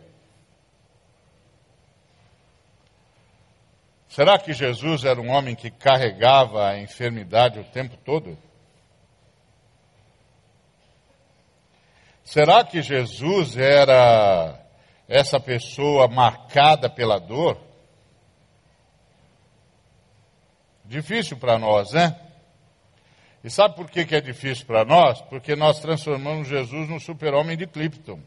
Será 4.11 4.37
que 4.37 4.51
Jesus 4.51 5.05
era 5.05 5.21
um 5.21 5.29
homem 5.29 5.55
que 5.55 5.71
carregava 5.71 6.67
a 6.67 6.77
enfermidade 6.77 7.57
o 7.57 7.63
tempo 7.63 7.95
todo? 8.03 8.37
Será 12.21 12.61
que 12.61 12.81
Jesus 12.81 13.55
era 13.55 14.59
essa 15.07 15.39
pessoa 15.39 16.09
marcada 16.09 16.89
pela 16.89 17.19
dor? 17.19 17.57
Difícil 20.83 21.37
para 21.37 21.57
nós, 21.57 21.93
né? 21.93 22.19
E 23.41 23.49
sabe 23.49 23.77
por 23.77 23.89
que, 23.89 24.05
que 24.05 24.15
é 24.15 24.19
difícil 24.19 24.65
para 24.65 24.83
nós? 24.83 25.21
Porque 25.21 25.55
nós 25.55 25.79
transformamos 25.79 26.49
Jesus 26.49 26.89
no 26.89 26.99
super-homem 26.99 27.55
de 27.55 27.65
Clipton. 27.65 28.19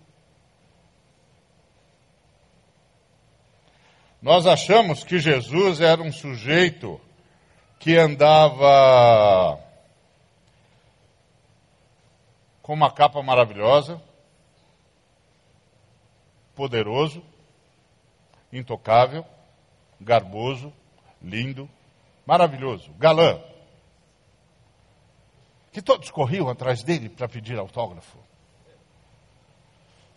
Nós 4.25 4.47
achamos 4.47 5.05
que 5.05 5.19
Jesus 5.19 5.83
era 5.83 6.01
um 6.01 6.11
sujeito 6.11 6.99
que 7.79 7.95
andava 7.95 9.63
com 12.63 12.73
uma 12.73 12.91
capa 12.91 13.23
maravilhosa, 13.23 14.01
poderoso, 16.55 17.23
intocável, 18.51 19.27
garboso, 20.01 20.73
lindo, 21.21 21.69
maravilhoso, 22.25 22.91
galã 22.93 23.39
que 25.71 25.83
todos 25.83 26.11
corriam 26.11 26.49
atrás 26.49 26.83
dele 26.83 27.11
para 27.11 27.29
pedir 27.29 27.59
autógrafo. 27.59 28.17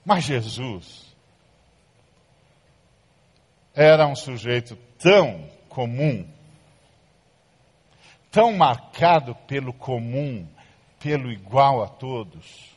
Mas 0.05 0.23
Jesus 0.23 1.06
era 3.77 4.07
um 4.07 4.15
sujeito 4.15 4.75
tão 4.97 5.47
comum, 5.69 6.27
tão 8.31 8.51
marcado 8.51 9.35
pelo 9.47 9.71
comum, 9.71 10.47
pelo 10.99 11.31
igual 11.31 11.83
a 11.83 11.87
todos, 11.87 12.75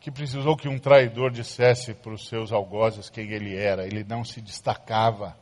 que 0.00 0.10
precisou 0.10 0.56
que 0.56 0.68
um 0.68 0.80
traidor 0.80 1.30
dissesse 1.30 1.94
para 1.94 2.12
os 2.12 2.26
seus 2.26 2.50
algozes 2.50 3.08
quem 3.08 3.30
ele 3.30 3.56
era. 3.56 3.86
Ele 3.86 4.02
não 4.02 4.24
se 4.24 4.40
destacava. 4.40 5.36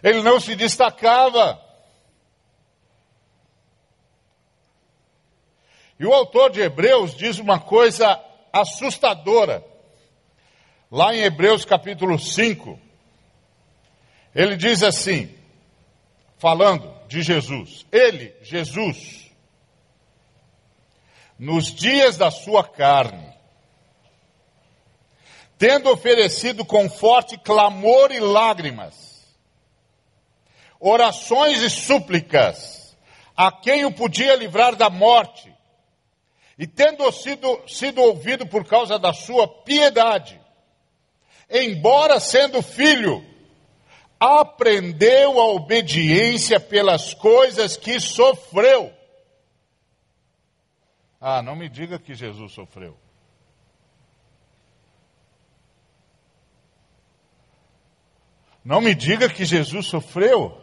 Ele 0.00 0.22
não 0.22 0.38
se 0.38 0.54
destacava. 0.54 1.60
E 5.98 6.06
o 6.06 6.12
autor 6.12 6.50
de 6.50 6.60
Hebreus 6.60 7.16
diz 7.16 7.40
uma 7.40 7.58
coisa 7.58 8.20
assustadora. 8.52 9.71
Lá 10.92 11.14
em 11.14 11.22
Hebreus 11.22 11.64
capítulo 11.64 12.18
5, 12.18 12.78
ele 14.34 14.58
diz 14.58 14.82
assim, 14.82 15.34
falando 16.36 16.94
de 17.08 17.22
Jesus: 17.22 17.86
Ele, 17.90 18.36
Jesus, 18.42 19.32
nos 21.38 21.72
dias 21.72 22.18
da 22.18 22.30
sua 22.30 22.62
carne, 22.62 23.32
tendo 25.56 25.90
oferecido 25.90 26.62
com 26.62 26.90
forte 26.90 27.38
clamor 27.38 28.12
e 28.12 28.20
lágrimas, 28.20 29.26
orações 30.78 31.62
e 31.62 31.70
súplicas 31.70 32.94
a 33.34 33.50
quem 33.50 33.86
o 33.86 33.94
podia 33.94 34.36
livrar 34.36 34.76
da 34.76 34.90
morte, 34.90 35.50
e 36.58 36.66
tendo 36.66 37.10
sido, 37.12 37.62
sido 37.66 38.02
ouvido 38.02 38.46
por 38.46 38.66
causa 38.66 38.98
da 38.98 39.14
sua 39.14 39.48
piedade, 39.48 40.41
embora 41.52 42.18
sendo 42.18 42.62
filho, 42.62 43.24
aprendeu 44.18 45.40
a 45.40 45.46
obediência 45.52 46.58
pelas 46.58 47.12
coisas 47.12 47.76
que 47.76 48.00
sofreu. 48.00 48.92
Ah, 51.20 51.42
não 51.42 51.54
me 51.54 51.68
diga 51.68 51.98
que 51.98 52.14
Jesus 52.14 52.52
sofreu. 52.52 52.96
Não 58.64 58.80
me 58.80 58.94
diga 58.94 59.28
que 59.28 59.44
Jesus 59.44 59.86
sofreu. 59.86 60.61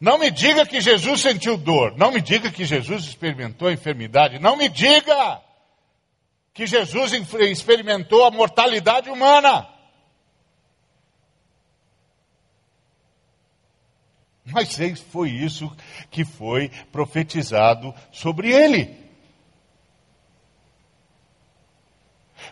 Não 0.00 0.16
me 0.16 0.30
diga 0.30 0.64
que 0.64 0.80
Jesus 0.80 1.20
sentiu 1.20 1.56
dor. 1.56 1.96
Não 1.96 2.12
me 2.12 2.20
diga 2.20 2.50
que 2.50 2.64
Jesus 2.64 3.04
experimentou 3.04 3.68
a 3.68 3.72
enfermidade. 3.72 4.38
Não 4.38 4.56
me 4.56 4.68
diga 4.68 5.42
que 6.54 6.66
Jesus 6.66 7.12
experimentou 7.12 8.24
a 8.24 8.30
mortalidade 8.30 9.10
humana. 9.10 9.68
Mas 14.44 14.78
foi 15.10 15.30
isso 15.30 15.70
que 16.10 16.24
foi 16.24 16.68
profetizado 16.92 17.92
sobre 18.12 18.52
ele. 18.52 18.96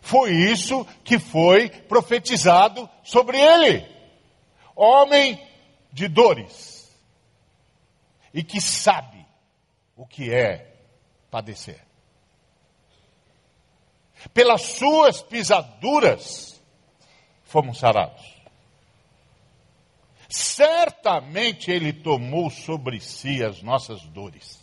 Foi 0.03 0.31
isso 0.33 0.85
que 1.05 1.19
foi 1.19 1.71
profetizado 1.71 2.91
sobre 3.03 3.39
ele. 3.41 3.87
Homem 4.75 5.41
de 5.93 6.07
dores 6.07 6.76
e 8.37 8.45
que 8.45 8.61
sabe 8.61 9.27
o 9.97 10.07
que 10.07 10.31
é 10.31 10.77
padecer. 11.31 11.83
Pelas 14.35 14.61
suas 14.61 15.23
pisaduras 15.23 16.63
fomos 17.45 17.79
sarados. 17.79 18.37
Certamente 20.29 21.71
Ele 21.71 21.95
tomou 21.95 22.51
sobre 22.51 23.01
si 23.01 23.43
as 23.43 23.63
nossas 23.63 24.03
dores. 24.03 24.61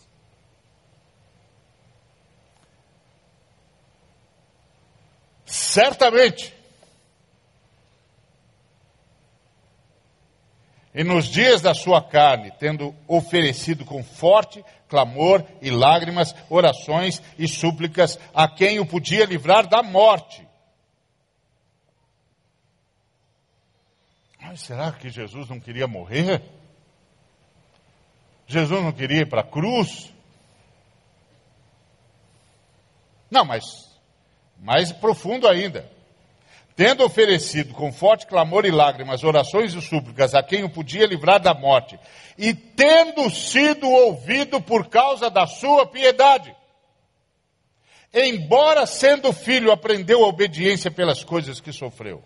Certamente. 5.45 6.62
E 10.93 11.03
nos 11.03 11.25
dias 11.25 11.61
da 11.61 11.73
sua 11.73 12.03
carne, 12.03 12.51
tendo 12.59 12.95
oferecido 13.07 13.83
com 13.83 14.03
forte 14.03 14.63
clamor 14.87 15.43
e 15.59 15.71
lágrimas, 15.71 16.35
orações 16.49 17.19
e 17.37 17.47
súplicas 17.47 18.19
a 18.33 18.47
quem 18.47 18.79
o 18.79 18.85
podia 18.85 19.25
livrar 19.25 19.67
da 19.67 19.81
morte. 19.81 20.47
Mas 24.39 24.61
será 24.61 24.91
que 24.91 25.09
Jesus 25.09 25.49
não 25.49 25.59
queria 25.59 25.87
morrer? 25.87 26.43
Jesus 28.45 28.83
não 28.83 28.91
queria 28.91 29.21
ir 29.21 29.29
para 29.29 29.41
a 29.41 29.47
cruz? 29.47 30.13
Não, 33.31 33.43
mas 33.43 33.63
mais 34.59 34.91
profundo 34.91 35.47
ainda 35.47 35.92
tendo 36.75 37.03
oferecido 37.03 37.73
com 37.73 37.91
forte 37.91 38.25
clamor 38.25 38.65
e 38.65 38.71
lágrimas, 38.71 39.23
orações 39.23 39.73
e 39.73 39.81
súplicas 39.81 40.33
a 40.33 40.41
quem 40.41 40.63
o 40.63 40.69
podia 40.69 41.05
livrar 41.05 41.39
da 41.39 41.53
morte, 41.53 41.99
e 42.37 42.53
tendo 42.53 43.29
sido 43.29 43.87
ouvido 43.87 44.59
por 44.59 44.87
causa 44.87 45.29
da 45.29 45.45
sua 45.45 45.85
piedade, 45.85 46.55
embora 48.13 48.85
sendo 48.85 49.31
filho, 49.31 49.71
aprendeu 49.71 50.23
a 50.23 50.27
obediência 50.27 50.89
pelas 50.89 51.23
coisas 51.23 51.59
que 51.59 51.71
sofreu. 51.71 52.23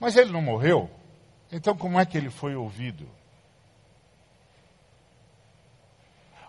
Mas 0.00 0.16
ele 0.16 0.32
não 0.32 0.42
morreu, 0.42 0.90
então 1.52 1.76
como 1.76 1.98
é 1.98 2.06
que 2.06 2.16
ele 2.16 2.30
foi 2.30 2.54
ouvido? 2.54 3.08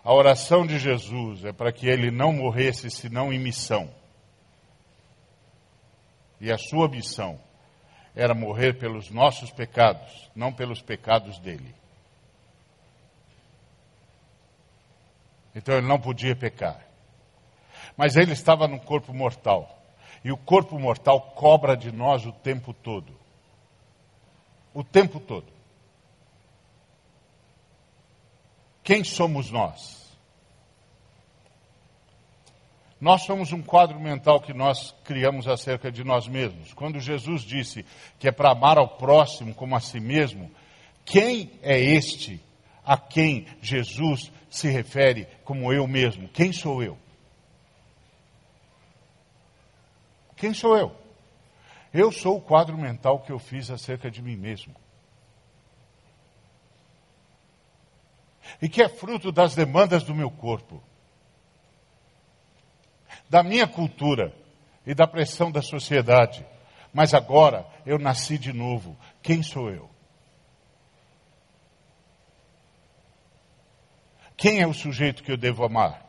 A 0.02 0.14
oração 0.14 0.66
de 0.66 0.78
Jesus 0.78 1.44
é 1.44 1.52
para 1.52 1.70
que 1.70 1.86
ele 1.86 2.10
não 2.10 2.32
morresse 2.32 2.90
senão 2.90 3.32
em 3.32 3.38
missão. 3.38 3.90
E 6.40 6.50
a 6.50 6.56
sua 6.56 6.88
missão 6.88 7.38
era 8.14 8.34
morrer 8.34 8.78
pelos 8.78 9.10
nossos 9.10 9.50
pecados, 9.50 10.30
não 10.34 10.52
pelos 10.52 10.80
pecados 10.80 11.38
dele. 11.38 11.74
Então 15.54 15.76
ele 15.76 15.86
não 15.86 16.00
podia 16.00 16.34
pecar. 16.34 16.80
Mas 17.96 18.16
ele 18.16 18.32
estava 18.32 18.66
no 18.66 18.80
corpo 18.80 19.12
mortal. 19.12 19.78
E 20.24 20.32
o 20.32 20.36
corpo 20.36 20.78
mortal 20.78 21.20
cobra 21.34 21.76
de 21.76 21.90
nós 21.92 22.24
o 22.24 22.32
tempo 22.32 22.72
todo. 22.72 23.18
O 24.72 24.84
tempo 24.84 25.18
todo. 25.18 25.52
Quem 28.82 29.04
somos 29.04 29.50
nós? 29.50 29.99
Nós 33.00 33.22
somos 33.22 33.50
um 33.50 33.62
quadro 33.62 33.98
mental 33.98 34.40
que 34.40 34.52
nós 34.52 34.94
criamos 35.04 35.48
acerca 35.48 35.90
de 35.90 36.04
nós 36.04 36.28
mesmos. 36.28 36.74
Quando 36.74 37.00
Jesus 37.00 37.42
disse 37.42 37.84
que 38.18 38.28
é 38.28 38.32
para 38.32 38.52
amar 38.52 38.76
ao 38.76 38.88
próximo 38.88 39.54
como 39.54 39.74
a 39.74 39.80
si 39.80 39.98
mesmo, 39.98 40.50
quem 41.04 41.50
é 41.62 41.80
este 41.80 42.40
a 42.84 42.98
quem 42.98 43.46
Jesus 43.62 44.30
se 44.50 44.68
refere 44.68 45.26
como 45.44 45.72
eu 45.72 45.86
mesmo? 45.86 46.28
Quem 46.28 46.52
sou 46.52 46.82
eu? 46.82 46.98
Quem 50.36 50.52
sou 50.52 50.76
eu? 50.76 50.94
Eu 51.92 52.12
sou 52.12 52.36
o 52.36 52.40
quadro 52.40 52.76
mental 52.76 53.20
que 53.20 53.32
eu 53.32 53.38
fiz 53.38 53.70
acerca 53.70 54.10
de 54.10 54.22
mim 54.22 54.36
mesmo. 54.36 54.74
E 58.60 58.68
que 58.68 58.82
é 58.82 58.88
fruto 58.88 59.32
das 59.32 59.54
demandas 59.54 60.02
do 60.02 60.14
meu 60.14 60.30
corpo, 60.30 60.82
da 63.30 63.44
minha 63.44 63.68
cultura 63.68 64.34
e 64.84 64.92
da 64.92 65.06
pressão 65.06 65.52
da 65.52 65.62
sociedade. 65.62 66.44
Mas 66.92 67.14
agora 67.14 67.64
eu 67.86 67.96
nasci 67.96 68.36
de 68.36 68.52
novo. 68.52 68.98
Quem 69.22 69.40
sou 69.40 69.70
eu? 69.70 69.88
Quem 74.36 74.60
é 74.60 74.66
o 74.66 74.74
sujeito 74.74 75.22
que 75.22 75.30
eu 75.30 75.36
devo 75.36 75.64
amar? 75.64 76.04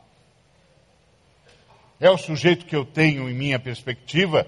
É 2.00 2.10
o 2.10 2.18
sujeito 2.18 2.66
que 2.66 2.76
eu 2.76 2.84
tenho 2.84 3.30
em 3.30 3.34
minha 3.34 3.60
perspectiva? 3.60 4.48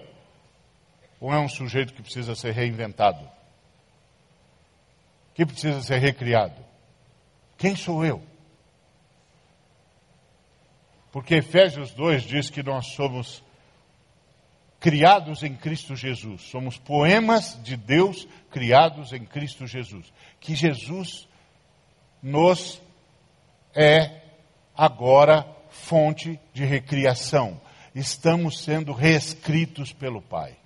Ou 1.19 1.31
é 1.31 1.37
um 1.37 1.47
sujeito 1.47 1.93
que 1.93 2.01
precisa 2.01 2.33
ser 2.33 2.53
reinventado? 2.53 3.29
Que 5.35 5.45
precisa 5.45 5.81
ser 5.81 5.99
recriado? 5.99 6.59
Quem 7.55 7.75
sou 7.75 8.03
eu? 8.03 8.23
Porque 11.13 11.35
Efésios 11.35 11.91
2 11.91 12.23
diz 12.23 12.49
que 12.49 12.63
nós 12.63 12.87
somos 12.95 13.43
criados 14.79 15.43
em 15.43 15.55
Cristo 15.55 15.95
Jesus. 15.95 16.41
Somos 16.49 16.75
poemas 16.79 17.61
de 17.61 17.77
Deus 17.77 18.27
criados 18.49 19.13
em 19.13 19.23
Cristo 19.23 19.67
Jesus. 19.67 20.11
Que 20.39 20.55
Jesus 20.55 21.29
nos 22.21 22.81
é 23.75 24.23
agora 24.75 25.45
fonte 25.69 26.39
de 26.51 26.65
recriação. 26.65 27.61
Estamos 27.93 28.63
sendo 28.63 28.91
reescritos 28.91 29.93
pelo 29.93 30.19
Pai. 30.19 30.57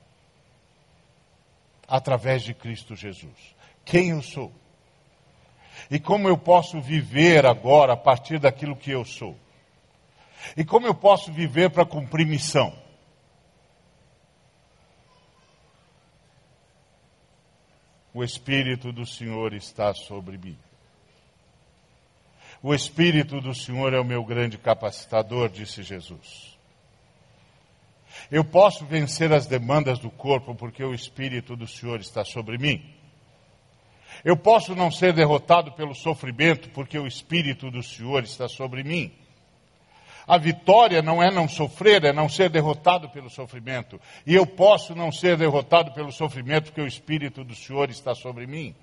Através 1.85 2.41
de 2.41 2.53
Cristo 2.53 2.95
Jesus. 2.95 3.53
Quem 3.83 4.11
eu 4.11 4.21
sou? 4.21 4.49
E 5.91 5.99
como 5.99 6.29
eu 6.29 6.37
posso 6.37 6.79
viver 6.79 7.45
agora 7.45 7.91
a 7.91 7.97
partir 7.97 8.39
daquilo 8.39 8.77
que 8.77 8.91
eu 8.91 9.03
sou? 9.03 9.37
E 10.55 10.63
como 10.63 10.87
eu 10.87 10.95
posso 10.95 11.31
viver 11.31 11.69
para 11.69 11.85
cumprir 11.85 12.25
missão? 12.25 12.73
O 18.13 18.23
Espírito 18.23 18.91
do 18.91 19.05
Senhor 19.05 19.53
está 19.53 19.93
sobre 19.93 20.37
mim. 20.37 20.57
O 22.63 22.73
Espírito 22.73 23.39
do 23.39 23.53
Senhor 23.53 23.93
é 23.93 23.99
o 23.99 24.05
meu 24.05 24.23
grande 24.23 24.57
capacitador, 24.57 25.49
disse 25.49 25.83
Jesus. 25.83 26.57
Eu 28.31 28.43
posso 28.43 28.85
vencer 28.85 29.31
as 29.31 29.45
demandas 29.45 29.99
do 29.99 30.09
corpo 30.09 30.55
porque 30.55 30.83
o 30.83 30.93
Espírito 30.93 31.55
do 31.55 31.67
Senhor 31.67 31.99
está 31.99 32.25
sobre 32.25 32.57
mim. 32.57 32.93
Eu 34.25 34.35
posso 34.35 34.75
não 34.75 34.89
ser 34.89 35.13
derrotado 35.13 35.71
pelo 35.73 35.93
sofrimento 35.93 36.69
porque 36.71 36.97
o 36.97 37.05
Espírito 37.05 37.69
do 37.69 37.83
Senhor 37.83 38.23
está 38.23 38.47
sobre 38.47 38.83
mim. 38.83 39.13
A 40.27 40.37
vitória 40.37 41.01
não 41.01 41.23
é 41.23 41.31
não 41.31 41.47
sofrer, 41.47 42.03
é 42.03 42.11
não 42.11 42.27
ser 42.27 42.49
derrotado 42.49 43.09
pelo 43.09 43.29
sofrimento. 43.29 43.99
E 44.25 44.35
eu 44.35 44.45
posso 44.45 44.93
não 44.93 45.09
ser 45.09 45.37
derrotado 45.37 45.93
pelo 45.93 46.11
sofrimento 46.11 46.65
porque 46.65 46.81
o 46.81 46.87
Espírito 46.87 47.45
do 47.45 47.55
Senhor 47.55 47.89
está 47.89 48.13
sobre 48.13 48.45
mim. 48.45 48.75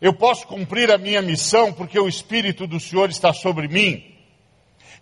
Eu 0.00 0.14
posso 0.14 0.46
cumprir 0.46 0.90
a 0.90 0.96
minha 0.96 1.20
missão 1.20 1.74
porque 1.74 2.00
o 2.00 2.08
Espírito 2.08 2.66
do 2.66 2.80
Senhor 2.80 3.10
está 3.10 3.34
sobre 3.34 3.68
mim. 3.68 4.02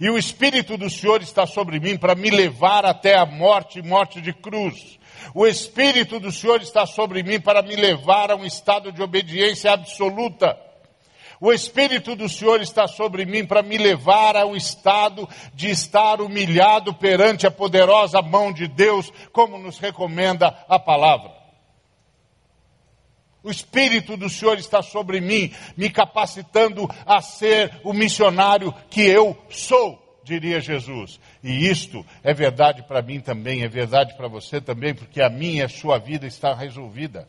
E 0.00 0.10
o 0.10 0.18
Espírito 0.18 0.76
do 0.76 0.90
Senhor 0.90 1.22
está 1.22 1.46
sobre 1.46 1.78
mim 1.78 1.96
para 1.96 2.16
me 2.16 2.30
levar 2.30 2.84
até 2.84 3.16
a 3.16 3.24
morte 3.24 3.80
morte 3.80 4.20
de 4.20 4.32
cruz. 4.32 4.98
O 5.32 5.46
Espírito 5.46 6.18
do 6.18 6.32
Senhor 6.32 6.60
está 6.62 6.84
sobre 6.84 7.22
mim 7.22 7.40
para 7.40 7.62
me 7.62 7.76
levar 7.76 8.32
a 8.32 8.36
um 8.36 8.44
estado 8.44 8.90
de 8.90 9.00
obediência 9.00 9.70
absoluta. 9.72 10.67
O 11.40 11.52
Espírito 11.52 12.16
do 12.16 12.28
Senhor 12.28 12.60
está 12.60 12.88
sobre 12.88 13.24
mim 13.24 13.46
para 13.46 13.62
me 13.62 13.78
levar 13.78 14.36
a 14.36 14.44
um 14.44 14.56
estado 14.56 15.28
de 15.54 15.70
estar 15.70 16.20
humilhado 16.20 16.92
perante 16.94 17.46
a 17.46 17.50
poderosa 17.50 18.20
mão 18.20 18.52
de 18.52 18.66
Deus, 18.66 19.12
como 19.32 19.56
nos 19.56 19.78
recomenda 19.78 20.48
a 20.68 20.78
palavra. 20.78 21.38
O 23.42 23.50
Espírito 23.50 24.16
do 24.16 24.28
Senhor 24.28 24.58
está 24.58 24.82
sobre 24.82 25.20
mim, 25.20 25.54
me 25.76 25.88
capacitando 25.88 26.88
a 27.06 27.22
ser 27.22 27.80
o 27.84 27.92
missionário 27.92 28.74
que 28.90 29.02
eu 29.02 29.38
sou, 29.48 30.20
diria 30.24 30.60
Jesus. 30.60 31.20
E 31.42 31.68
isto 31.68 32.04
é 32.24 32.34
verdade 32.34 32.82
para 32.82 33.00
mim 33.00 33.20
também, 33.20 33.62
é 33.62 33.68
verdade 33.68 34.16
para 34.16 34.26
você 34.26 34.60
também, 34.60 34.92
porque 34.92 35.22
a 35.22 35.30
minha 35.30 35.62
e 35.62 35.64
a 35.64 35.68
sua 35.68 35.98
vida 35.98 36.26
está 36.26 36.52
resolvida. 36.52 37.28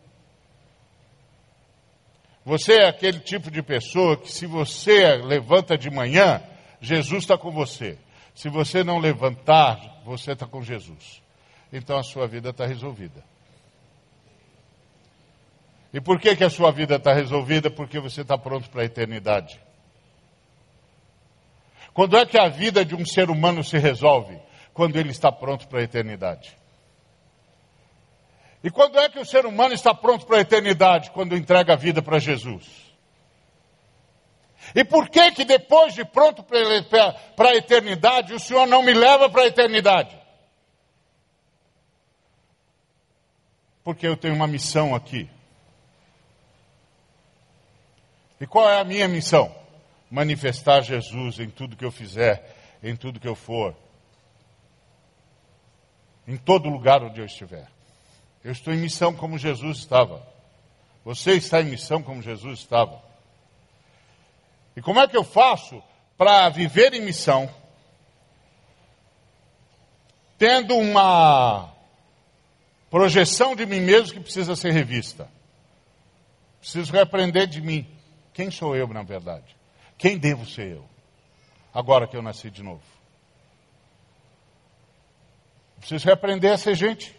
Você 2.49 2.79
é 2.79 2.87
aquele 2.87 3.19
tipo 3.19 3.51
de 3.51 3.61
pessoa 3.61 4.17
que, 4.17 4.31
se 4.31 4.47
você 4.47 5.17
levanta 5.17 5.77
de 5.77 5.87
manhã, 5.87 6.41
Jesus 6.81 7.21
está 7.21 7.37
com 7.37 7.51
você. 7.51 7.95
Se 8.33 8.49
você 8.49 8.83
não 8.83 8.97
levantar, 8.97 10.01
você 10.03 10.31
está 10.31 10.47
com 10.47 10.63
Jesus. 10.63 11.21
Então 11.71 11.95
a 11.95 12.01
sua 12.01 12.25
vida 12.25 12.49
está 12.49 12.65
resolvida. 12.65 13.23
E 15.93 16.01
por 16.01 16.19
que, 16.19 16.35
que 16.35 16.43
a 16.43 16.49
sua 16.49 16.71
vida 16.71 16.95
está 16.95 17.13
resolvida? 17.13 17.69
Porque 17.69 17.99
você 17.99 18.21
está 18.21 18.35
pronto 18.35 18.67
para 18.71 18.81
a 18.81 18.85
eternidade. 18.85 19.61
Quando 21.93 22.17
é 22.17 22.25
que 22.25 22.39
a 22.39 22.49
vida 22.49 22.83
de 22.83 22.95
um 22.95 23.05
ser 23.05 23.29
humano 23.29 23.63
se 23.63 23.77
resolve? 23.77 24.39
Quando 24.73 24.97
ele 24.97 25.11
está 25.11 25.31
pronto 25.31 25.67
para 25.67 25.81
a 25.81 25.83
eternidade. 25.83 26.57
E 28.63 28.69
quando 28.69 28.99
é 28.99 29.07
que 29.07 29.19
o 29.19 29.25
ser 29.25 29.45
humano 29.45 29.73
está 29.73 29.93
pronto 29.93 30.25
para 30.25 30.37
a 30.37 30.41
eternidade? 30.41 31.11
Quando 31.11 31.35
entrega 31.35 31.73
a 31.73 31.77
vida 31.77 32.01
para 32.01 32.19
Jesus. 32.19 32.89
E 34.75 34.83
por 34.83 35.09
que 35.09 35.31
que 35.31 35.45
depois 35.45 35.93
de 35.93 36.03
pronto 36.03 36.43
para 36.43 37.49
a 37.49 37.55
eternidade, 37.55 38.33
o 38.33 38.39
Senhor 38.39 38.67
não 38.67 38.83
me 38.83 38.93
leva 38.93 39.29
para 39.29 39.43
a 39.43 39.47
eternidade? 39.47 40.17
Porque 43.83 44.05
eu 44.05 44.17
tenho 44.17 44.35
uma 44.35 44.47
missão 44.47 44.93
aqui. 44.93 45.29
E 48.39 48.45
qual 48.45 48.69
é 48.69 48.79
a 48.79 48.83
minha 48.83 49.07
missão? 49.07 49.53
Manifestar 50.11 50.81
Jesus 50.81 51.39
em 51.39 51.49
tudo 51.49 51.75
que 51.75 51.85
eu 51.85 51.91
fizer, 51.91 52.55
em 52.83 52.95
tudo 52.95 53.19
que 53.19 53.27
eu 53.27 53.35
for, 53.35 53.75
em 56.27 56.37
todo 56.37 56.69
lugar 56.69 57.03
onde 57.03 57.19
eu 57.19 57.25
estiver. 57.25 57.67
Eu 58.49 58.53
estou 58.53 58.73
em 58.73 58.77
missão 58.77 59.13
como 59.13 59.37
Jesus 59.37 59.77
estava. 59.77 60.27
Você 61.05 61.33
está 61.33 61.61
em 61.61 61.65
missão 61.65 62.01
como 62.01 62.19
Jesus 62.19 62.57
estava. 62.57 62.99
E 64.75 64.81
como 64.81 64.99
é 64.99 65.07
que 65.07 65.15
eu 65.15 65.23
faço 65.23 65.83
para 66.17 66.49
viver 66.49 66.95
em 66.95 67.01
missão, 67.01 67.47
tendo 70.35 70.75
uma 70.75 71.71
projeção 72.89 73.55
de 73.55 73.67
mim 73.67 73.81
mesmo 73.81 74.15
que 74.15 74.19
precisa 74.19 74.55
ser 74.55 74.71
revista? 74.71 75.29
Preciso 76.59 76.91
repreender 76.91 77.45
de 77.45 77.61
mim. 77.61 77.87
Quem 78.33 78.49
sou 78.49 78.75
eu, 78.75 78.87
na 78.87 79.03
verdade? 79.03 79.55
Quem 79.95 80.17
devo 80.17 80.43
ser 80.47 80.71
eu? 80.71 80.85
Agora 81.71 82.07
que 82.07 82.17
eu 82.17 82.23
nasci 82.23 82.49
de 82.49 82.63
novo. 82.63 82.81
Preciso 85.77 86.03
reaprender 86.03 86.51
a 86.51 86.57
ser 86.57 86.73
gente. 86.73 87.18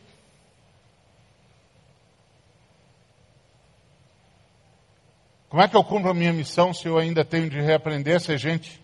Como 5.50 5.60
é 5.60 5.66
que 5.66 5.76
eu 5.76 5.82
cumpro 5.82 6.08
a 6.08 6.14
minha 6.14 6.32
missão 6.32 6.72
se 6.72 6.86
eu 6.86 6.96
ainda 6.96 7.24
tenho 7.24 7.50
de 7.50 7.60
reaprender 7.60 8.16
a 8.16 8.20
ser 8.20 8.38
gente? 8.38 8.80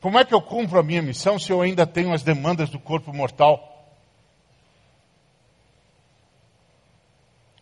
Como 0.00 0.18
é 0.18 0.24
que 0.24 0.32
eu 0.32 0.40
cumpro 0.40 0.78
a 0.78 0.82
minha 0.82 1.02
missão 1.02 1.36
se 1.36 1.50
eu 1.50 1.60
ainda 1.60 1.84
tenho 1.84 2.14
as 2.14 2.22
demandas 2.22 2.70
do 2.70 2.78
corpo 2.78 3.12
mortal? 3.12 3.90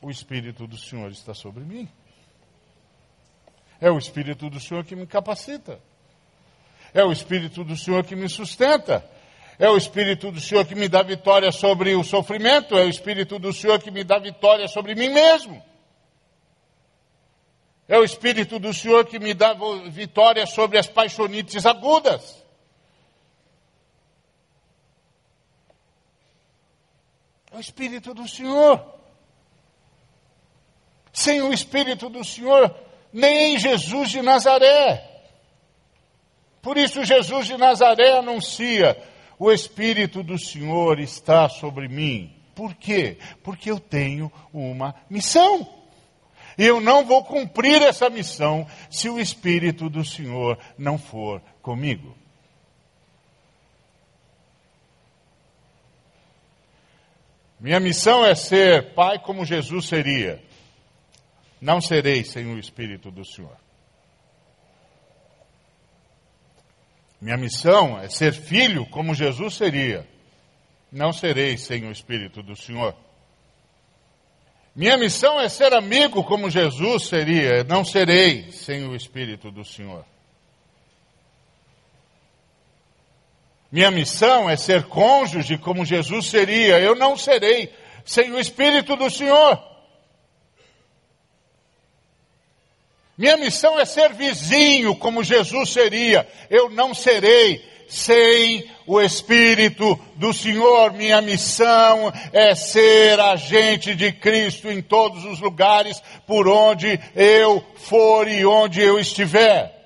O 0.02 0.10
Espírito 0.10 0.66
do 0.66 0.76
Senhor 0.76 1.10
está 1.10 1.32
sobre 1.32 1.64
mim. 1.64 1.88
É 3.80 3.90
o 3.90 3.96
Espírito 3.96 4.50
do 4.50 4.60
Senhor 4.60 4.84
que 4.84 4.94
me 4.94 5.06
capacita. 5.06 5.80
É 6.92 7.02
o 7.02 7.10
Espírito 7.10 7.64
do 7.64 7.76
Senhor 7.76 8.04
que 8.04 8.14
me 8.14 8.28
sustenta. 8.28 9.08
É 9.62 9.70
o 9.70 9.76
Espírito 9.76 10.32
do 10.32 10.40
Senhor 10.40 10.66
que 10.66 10.74
me 10.74 10.88
dá 10.88 11.04
vitória 11.04 11.52
sobre 11.52 11.94
o 11.94 12.02
sofrimento. 12.02 12.76
É 12.76 12.84
o 12.84 12.88
Espírito 12.88 13.38
do 13.38 13.52
Senhor 13.52 13.80
que 13.80 13.92
me 13.92 14.02
dá 14.02 14.18
vitória 14.18 14.66
sobre 14.66 14.96
mim 14.96 15.08
mesmo. 15.08 15.62
É 17.86 17.96
o 17.96 18.02
Espírito 18.02 18.58
do 18.58 18.74
Senhor 18.74 19.06
que 19.06 19.20
me 19.20 19.32
dá 19.32 19.54
vitória 19.88 20.46
sobre 20.46 20.78
as 20.78 20.88
paixonites 20.88 21.64
agudas. 21.64 22.44
É 27.52 27.56
o 27.56 27.60
Espírito 27.60 28.12
do 28.12 28.26
Senhor. 28.26 28.84
Sem 31.12 31.40
o 31.40 31.52
Espírito 31.52 32.08
do 32.08 32.24
Senhor, 32.24 32.74
nem 33.12 33.56
Jesus 33.60 34.10
de 34.10 34.22
Nazaré. 34.22 35.08
Por 36.60 36.76
isso, 36.76 37.04
Jesus 37.04 37.46
de 37.46 37.56
Nazaré 37.56 38.18
anuncia: 38.18 39.11
o 39.42 39.50
Espírito 39.50 40.22
do 40.22 40.38
Senhor 40.38 41.00
está 41.00 41.48
sobre 41.48 41.88
mim. 41.88 42.32
Por 42.54 42.76
quê? 42.76 43.18
Porque 43.42 43.72
eu 43.72 43.80
tenho 43.80 44.30
uma 44.52 44.94
missão. 45.10 45.68
E 46.56 46.64
eu 46.64 46.80
não 46.80 47.04
vou 47.04 47.24
cumprir 47.24 47.82
essa 47.82 48.08
missão 48.08 48.64
se 48.88 49.08
o 49.08 49.18
Espírito 49.18 49.90
do 49.90 50.04
Senhor 50.04 50.56
não 50.78 50.96
for 50.96 51.42
comigo. 51.60 52.16
Minha 57.58 57.80
missão 57.80 58.24
é 58.24 58.36
ser 58.36 58.94
pai 58.94 59.18
como 59.18 59.44
Jesus 59.44 59.86
seria. 59.86 60.40
Não 61.60 61.80
serei 61.80 62.22
sem 62.22 62.46
o 62.46 62.60
Espírito 62.60 63.10
do 63.10 63.24
Senhor. 63.24 63.56
Minha 67.22 67.36
missão 67.36 68.00
é 68.00 68.08
ser 68.08 68.32
filho 68.32 68.84
como 68.86 69.14
Jesus 69.14 69.54
seria. 69.54 70.04
Não 70.90 71.12
serei 71.12 71.56
sem 71.56 71.86
o 71.86 71.92
Espírito 71.92 72.42
do 72.42 72.56
Senhor. 72.56 72.96
Minha 74.74 74.98
missão 74.98 75.40
é 75.40 75.48
ser 75.48 75.72
amigo 75.72 76.24
como 76.24 76.50
Jesus 76.50 77.04
seria. 77.04 77.62
Não 77.62 77.84
serei 77.84 78.50
sem 78.50 78.88
o 78.88 78.96
Espírito 78.96 79.52
do 79.52 79.64
Senhor. 79.64 80.04
Minha 83.70 83.92
missão 83.92 84.50
é 84.50 84.56
ser 84.56 84.82
cônjuge 84.88 85.56
como 85.58 85.84
Jesus 85.84 86.26
seria. 86.26 86.80
Eu 86.80 86.96
não 86.96 87.16
serei 87.16 87.72
sem 88.04 88.32
o 88.32 88.40
Espírito 88.40 88.96
do 88.96 89.08
Senhor. 89.08 89.62
Minha 93.16 93.36
missão 93.36 93.78
é 93.78 93.84
ser 93.84 94.12
vizinho 94.14 94.96
como 94.96 95.22
Jesus 95.22 95.70
seria. 95.70 96.26
Eu 96.48 96.70
não 96.70 96.94
serei 96.94 97.62
sem 97.86 98.70
o 98.86 99.00
Espírito 99.00 99.98
do 100.16 100.32
Senhor. 100.32 100.92
Minha 100.94 101.20
missão 101.20 102.12
é 102.32 102.54
ser 102.54 103.20
agente 103.20 103.94
de 103.94 104.12
Cristo 104.12 104.70
em 104.70 104.80
todos 104.80 105.24
os 105.24 105.40
lugares 105.40 106.02
por 106.26 106.48
onde 106.48 106.98
eu 107.14 107.62
for 107.76 108.26
e 108.26 108.46
onde 108.46 108.80
eu 108.80 108.98
estiver. 108.98 109.78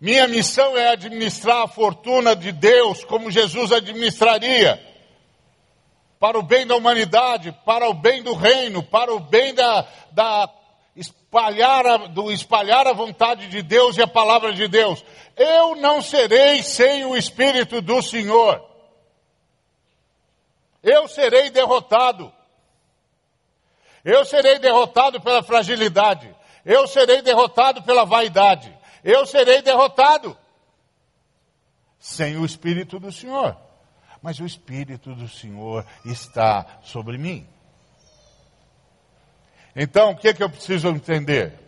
Minha 0.00 0.26
missão 0.26 0.76
é 0.76 0.88
administrar 0.88 1.62
a 1.62 1.68
fortuna 1.68 2.34
de 2.34 2.50
Deus 2.50 3.04
como 3.04 3.30
Jesus 3.30 3.70
administraria 3.70 4.91
para 6.22 6.38
o 6.38 6.42
bem 6.44 6.64
da 6.64 6.76
humanidade, 6.76 7.50
para 7.64 7.88
o 7.88 7.94
bem 7.94 8.22
do 8.22 8.32
reino, 8.32 8.80
para 8.80 9.12
o 9.12 9.18
bem 9.18 9.52
da, 9.52 9.84
da 10.12 10.48
espalhar, 10.94 11.84
a, 11.84 11.96
do 11.96 12.30
espalhar 12.30 12.86
a 12.86 12.92
vontade 12.92 13.48
de 13.48 13.60
Deus 13.60 13.96
e 13.96 14.02
a 14.02 14.06
palavra 14.06 14.52
de 14.52 14.68
Deus. 14.68 15.04
Eu 15.36 15.74
não 15.74 16.00
serei 16.00 16.62
sem 16.62 17.04
o 17.04 17.16
Espírito 17.16 17.82
do 17.82 18.00
Senhor. 18.00 18.64
Eu 20.80 21.08
serei 21.08 21.50
derrotado. 21.50 22.32
Eu 24.04 24.24
serei 24.24 24.60
derrotado 24.60 25.20
pela 25.20 25.42
fragilidade. 25.42 26.32
Eu 26.64 26.86
serei 26.86 27.20
derrotado 27.20 27.82
pela 27.82 28.04
vaidade. 28.04 28.72
Eu 29.02 29.26
serei 29.26 29.60
derrotado 29.60 30.38
sem 31.98 32.36
o 32.36 32.44
Espírito 32.44 33.00
do 33.00 33.10
Senhor 33.10 33.56
mas 34.22 34.38
o 34.38 34.46
Espírito 34.46 35.14
do 35.14 35.28
Senhor 35.28 35.84
está 36.04 36.64
sobre 36.82 37.18
mim. 37.18 37.46
Então, 39.74 40.12
o 40.12 40.16
que, 40.16 40.28
é 40.28 40.34
que 40.34 40.42
eu 40.42 40.48
preciso 40.48 40.88
entender? 40.88 41.58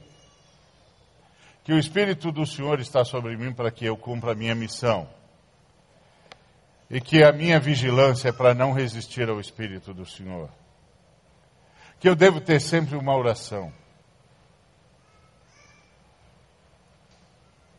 Que 1.65 1.73
o 1.73 1.79
Espírito 1.79 2.31
do 2.31 2.47
Senhor 2.47 2.79
está 2.79 3.05
sobre 3.05 3.37
mim 3.37 3.53
para 3.53 3.71
que 3.71 3.85
eu 3.85 3.97
cumpra 3.97 4.33
a 4.33 4.35
minha 4.35 4.55
missão. 4.55 5.09
E 6.89 7.01
que 7.01 7.25
a 7.25 7.33
minha 7.33 7.59
vigilância 7.59 8.29
é 8.29 8.33
para 8.33 8.55
não 8.55 8.73
resistir 8.73 9.29
ao 9.29 9.41
Espírito 9.41 9.93
do 9.93 10.07
Senhor. 10.07 10.49
Que 11.99 12.09
eu 12.09 12.15
devo 12.15 12.41
ter 12.41 12.61
sempre 12.61 12.95
uma 12.95 13.17
oração. 13.17 13.73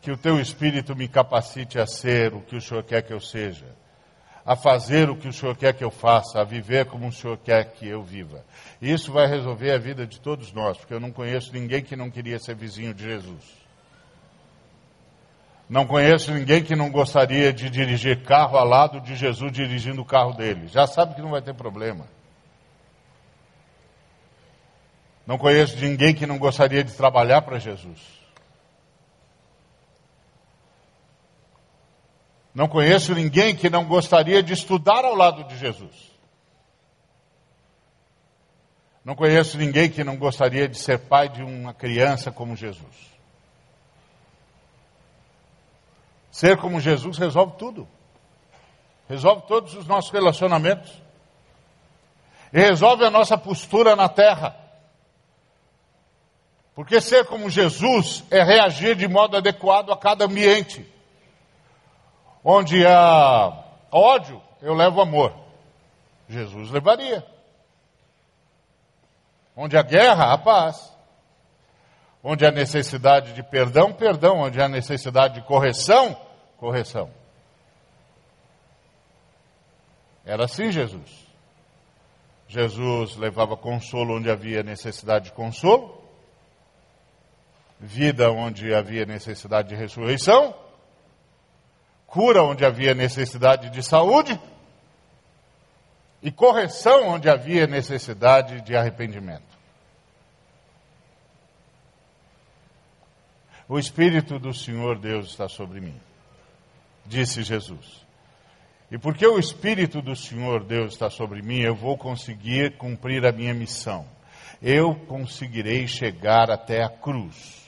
Que 0.01 0.11
o 0.11 0.17
teu 0.17 0.39
Espírito 0.39 0.95
me 0.95 1.07
capacite 1.07 1.80
a 1.80 1.88
ser 1.88 2.34
o 2.34 2.41
que 2.41 2.55
o 2.55 2.61
Senhor 2.61 2.84
quer 2.84 3.03
que 3.03 3.13
eu 3.13 3.21
seja 3.21 3.84
a 4.45 4.55
fazer 4.55 5.09
o 5.09 5.15
que 5.15 5.27
o 5.27 5.33
Senhor 5.33 5.57
quer 5.57 5.73
que 5.73 5.83
eu 5.83 5.89
faça, 5.89 6.39
a 6.39 6.43
viver 6.43 6.85
como 6.85 7.07
o 7.07 7.11
Senhor 7.11 7.37
quer 7.37 7.73
que 7.73 7.87
eu 7.87 8.03
viva. 8.03 8.45
Isso 8.79 9.11
vai 9.11 9.27
resolver 9.27 9.71
a 9.71 9.77
vida 9.79 10.05
de 10.05 10.19
todos 10.19 10.53
nós, 10.53 10.77
porque 10.77 10.93
eu 10.93 10.99
não 10.99 11.11
conheço 11.11 11.51
ninguém 11.51 11.81
que 11.81 11.95
não 11.95 12.11
queria 12.11 12.37
ser 12.37 12.55
vizinho 12.55 12.93
de 12.93 13.03
Jesus. 13.03 13.65
Não 15.67 15.87
conheço 15.87 16.31
ninguém 16.31 16.63
que 16.63 16.75
não 16.75 16.91
gostaria 16.91 17.51
de 17.51 17.71
dirigir 17.71 18.21
carro 18.21 18.55
ao 18.55 18.67
lado 18.67 19.01
de 19.01 19.15
Jesus 19.15 19.51
dirigindo 19.51 20.03
o 20.03 20.05
carro 20.05 20.33
dele. 20.33 20.67
Já 20.67 20.85
sabe 20.85 21.15
que 21.15 21.21
não 21.23 21.31
vai 21.31 21.41
ter 21.41 21.55
problema. 21.55 22.05
Não 25.25 25.39
conheço 25.39 25.75
ninguém 25.83 26.13
que 26.13 26.27
não 26.27 26.37
gostaria 26.37 26.83
de 26.83 26.93
trabalhar 26.93 27.41
para 27.41 27.57
Jesus. 27.57 28.24
Não 32.55 32.69
conheço 32.69 33.13
ninguém 33.13 33.53
que 33.53 33.69
não 33.69 33.83
gostaria 33.83 34.41
de 34.41 34.53
estudar 34.53 35.03
ao 35.03 35.13
lado 35.13 35.43
de 35.43 35.57
Jesus. 35.57 36.15
Não 39.03 39.13
conheço 39.13 39.57
ninguém 39.57 39.91
que 39.91 40.05
não 40.05 40.15
gostaria 40.15 40.65
de 40.65 40.77
ser 40.77 40.99
pai 40.99 41.27
de 41.27 41.43
uma 41.43 41.73
criança 41.73 42.31
como 42.31 42.55
Jesus. 42.55 43.13
Ser 46.31 46.55
como 46.55 46.79
Jesus 46.79 47.17
resolve 47.17 47.57
tudo. 47.57 47.85
Resolve 49.09 49.43
todos 49.47 49.75
os 49.75 49.85
nossos 49.85 50.11
relacionamentos. 50.11 50.91
E 52.53 52.59
resolve 52.59 53.03
a 53.03 53.11
nossa 53.11 53.37
postura 53.37 53.97
na 53.97 54.07
terra. 54.07 54.55
Porque 56.73 57.01
ser 57.01 57.25
como 57.25 57.49
Jesus 57.49 58.23
é 58.31 58.41
reagir 58.41 58.95
de 58.95 59.09
modo 59.09 59.35
adequado 59.35 59.91
a 59.91 59.97
cada 59.97 60.23
ambiente. 60.23 60.94
Onde 62.47 62.85
há 62.85 63.65
ódio, 63.91 64.39
eu 64.61 64.75
levo 64.75 65.01
amor. 65.01 65.35
Jesus 66.29 66.69
levaria. 66.69 67.25
Onde 69.57 69.75
há 69.75 69.81
guerra, 69.81 70.31
há 70.31 70.37
paz. 70.37 70.95
Onde 72.23 72.45
há 72.45 72.51
necessidade 72.51 73.33
de 73.33 73.41
perdão, 73.41 73.91
perdão. 73.91 74.41
Onde 74.41 74.61
há 74.61 74.67
necessidade 74.67 75.41
de 75.41 75.47
correção, 75.47 76.15
correção. 76.57 77.09
Era 80.23 80.45
assim 80.45 80.71
Jesus. 80.71 81.25
Jesus 82.47 83.15
levava 83.15 83.57
consolo 83.57 84.17
onde 84.17 84.29
havia 84.29 84.61
necessidade 84.61 85.25
de 85.25 85.31
consolo, 85.31 85.99
vida 87.79 88.29
onde 88.29 88.71
havia 88.71 89.03
necessidade 89.03 89.69
de 89.69 89.75
ressurreição, 89.75 90.55
cura 92.16 92.41
onde 92.41 92.63
havia 92.63 92.93
necessidade 92.93 93.70
de 93.70 93.84
saúde 93.84 94.39
e 96.24 96.32
correção 96.32 97.09
onde 97.09 97.30
havia 97.30 97.68
necessidade 97.68 98.61
de 98.61 98.74
arrependimento. 98.74 99.43
O 103.68 103.78
Espírito 103.78 104.39
do 104.39 104.53
Senhor 104.53 104.97
Deus 104.97 105.28
está 105.28 105.49
sobre 105.49 105.82
mim, 105.82 105.99
disse 107.05 107.43
Jesus. 107.43 108.05
E 108.89 108.97
porque 108.97 109.28
o 109.28 109.38
Espírito 109.38 110.01
do 110.01 110.16
Senhor 110.16 110.63
Deus 110.63 110.93
está 110.93 111.09
sobre 111.09 111.41
mim, 111.41 111.59
eu 111.59 111.76
vou 111.76 111.97
conseguir 111.97 112.78
cumprir 112.78 113.26
a 113.26 113.34
minha 113.34 113.53
missão. 113.53 114.07
Eu 114.61 114.95
conseguirei 114.95 115.86
chegar 115.86 116.49
até 116.49 116.82
a 116.82 116.88
cruz. 116.88 117.61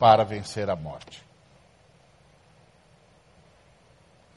para 0.00 0.24
vencer 0.24 0.68
a 0.70 0.76
morte. 0.76 1.27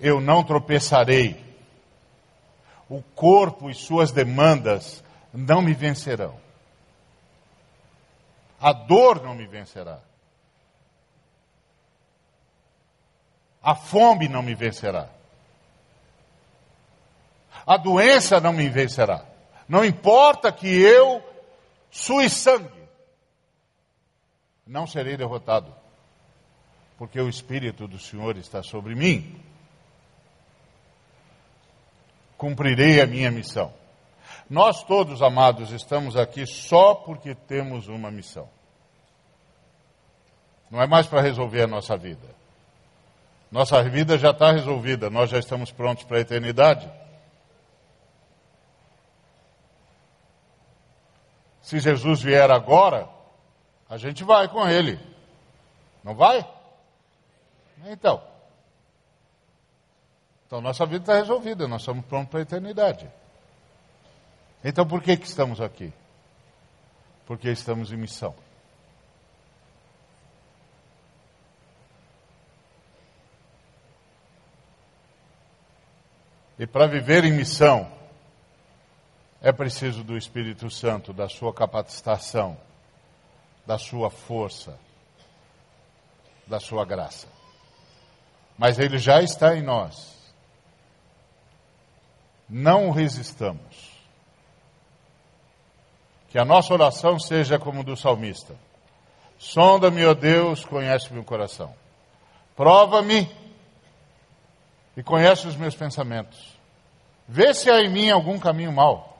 Eu 0.01 0.19
não 0.19 0.43
tropeçarei. 0.43 1.39
O 2.89 3.01
corpo 3.01 3.69
e 3.69 3.73
suas 3.73 4.11
demandas 4.11 5.01
não 5.33 5.61
me 5.61 5.73
vencerão. 5.73 6.37
A 8.59 8.73
dor 8.73 9.23
não 9.23 9.33
me 9.33 9.47
vencerá. 9.47 9.99
A 13.63 13.75
fome 13.75 14.27
não 14.27 14.41
me 14.41 14.55
vencerá. 14.55 15.07
A 17.65 17.77
doença 17.77 18.39
não 18.39 18.53
me 18.53 18.67
vencerá. 18.69 19.23
Não 19.69 19.85
importa 19.85 20.51
que 20.51 20.67
eu 20.67 21.23
sue 21.91 22.29
sangue, 22.29 22.81
não 24.65 24.87
serei 24.87 25.15
derrotado, 25.15 25.73
porque 26.97 27.19
o 27.19 27.29
Espírito 27.29 27.87
do 27.87 27.99
Senhor 27.99 28.35
está 28.37 28.63
sobre 28.63 28.95
mim. 28.95 29.39
Cumprirei 32.41 32.99
a 32.99 33.05
minha 33.05 33.29
missão. 33.29 33.71
Nós 34.49 34.83
todos, 34.83 35.21
amados, 35.21 35.71
estamos 35.71 36.17
aqui 36.17 36.47
só 36.47 36.95
porque 36.95 37.35
temos 37.35 37.87
uma 37.87 38.09
missão. 38.09 38.49
Não 40.71 40.81
é 40.81 40.87
mais 40.87 41.05
para 41.05 41.21
resolver 41.21 41.61
a 41.61 41.67
nossa 41.67 41.95
vida. 41.95 42.27
Nossa 43.51 43.83
vida 43.83 44.17
já 44.17 44.31
está 44.31 44.51
resolvida, 44.51 45.07
nós 45.07 45.29
já 45.29 45.37
estamos 45.37 45.71
prontos 45.71 46.03
para 46.03 46.17
a 46.17 46.21
eternidade. 46.21 46.91
Se 51.61 51.77
Jesus 51.77 52.23
vier 52.23 52.49
agora, 52.49 53.07
a 53.87 53.97
gente 53.97 54.23
vai 54.23 54.47
com 54.47 54.67
ele. 54.67 54.99
Não 56.03 56.15
vai? 56.15 56.43
Então. 57.85 58.30
Então 60.51 60.59
nossa 60.59 60.85
vida 60.85 61.03
está 61.03 61.15
resolvida, 61.15 61.65
nós 61.65 61.81
estamos 61.81 62.05
prontos 62.07 62.29
para 62.29 62.39
a 62.39 62.41
eternidade. 62.41 63.09
Então 64.61 64.85
por 64.85 65.01
que, 65.01 65.15
que 65.15 65.25
estamos 65.25 65.61
aqui? 65.61 65.93
Porque 67.25 67.49
estamos 67.49 67.93
em 67.93 67.95
missão. 67.95 68.35
E 76.59 76.67
para 76.67 76.85
viver 76.85 77.23
em 77.23 77.31
missão, 77.31 77.89
é 79.41 79.53
preciso 79.53 80.03
do 80.03 80.17
Espírito 80.17 80.69
Santo, 80.69 81.13
da 81.13 81.29
sua 81.29 81.53
capacitação, 81.53 82.57
da 83.65 83.77
sua 83.77 84.09
força, 84.09 84.77
da 86.45 86.59
sua 86.59 86.83
graça. 86.83 87.29
Mas 88.57 88.77
ele 88.79 88.97
já 88.97 89.21
está 89.21 89.55
em 89.55 89.61
nós. 89.63 90.19
Não 92.53 92.91
resistamos. 92.91 93.89
Que 96.27 96.37
a 96.37 96.43
nossa 96.43 96.73
oração 96.73 97.17
seja 97.17 97.57
como 97.57 97.81
do 97.81 97.95
salmista. 97.95 98.55
Sonda-me, 99.39 100.05
ó 100.05 100.13
Deus, 100.13 100.65
conhece 100.65 101.13
meu 101.13 101.23
coração. 101.23 101.73
Prova-me 102.53 103.33
e 104.97 105.01
conhece 105.01 105.47
os 105.47 105.55
meus 105.55 105.75
pensamentos. 105.75 106.59
Vê 107.25 107.53
se 107.53 107.71
há 107.71 107.79
em 107.79 107.89
mim 107.89 108.09
algum 108.09 108.37
caminho 108.37 108.73
mau 108.73 109.17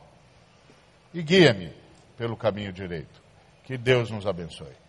e 1.13 1.21
guia-me 1.21 1.73
pelo 2.17 2.36
caminho 2.36 2.73
direito. 2.73 3.21
Que 3.63 3.77
Deus 3.77 4.11
nos 4.11 4.27
abençoe. 4.27 4.80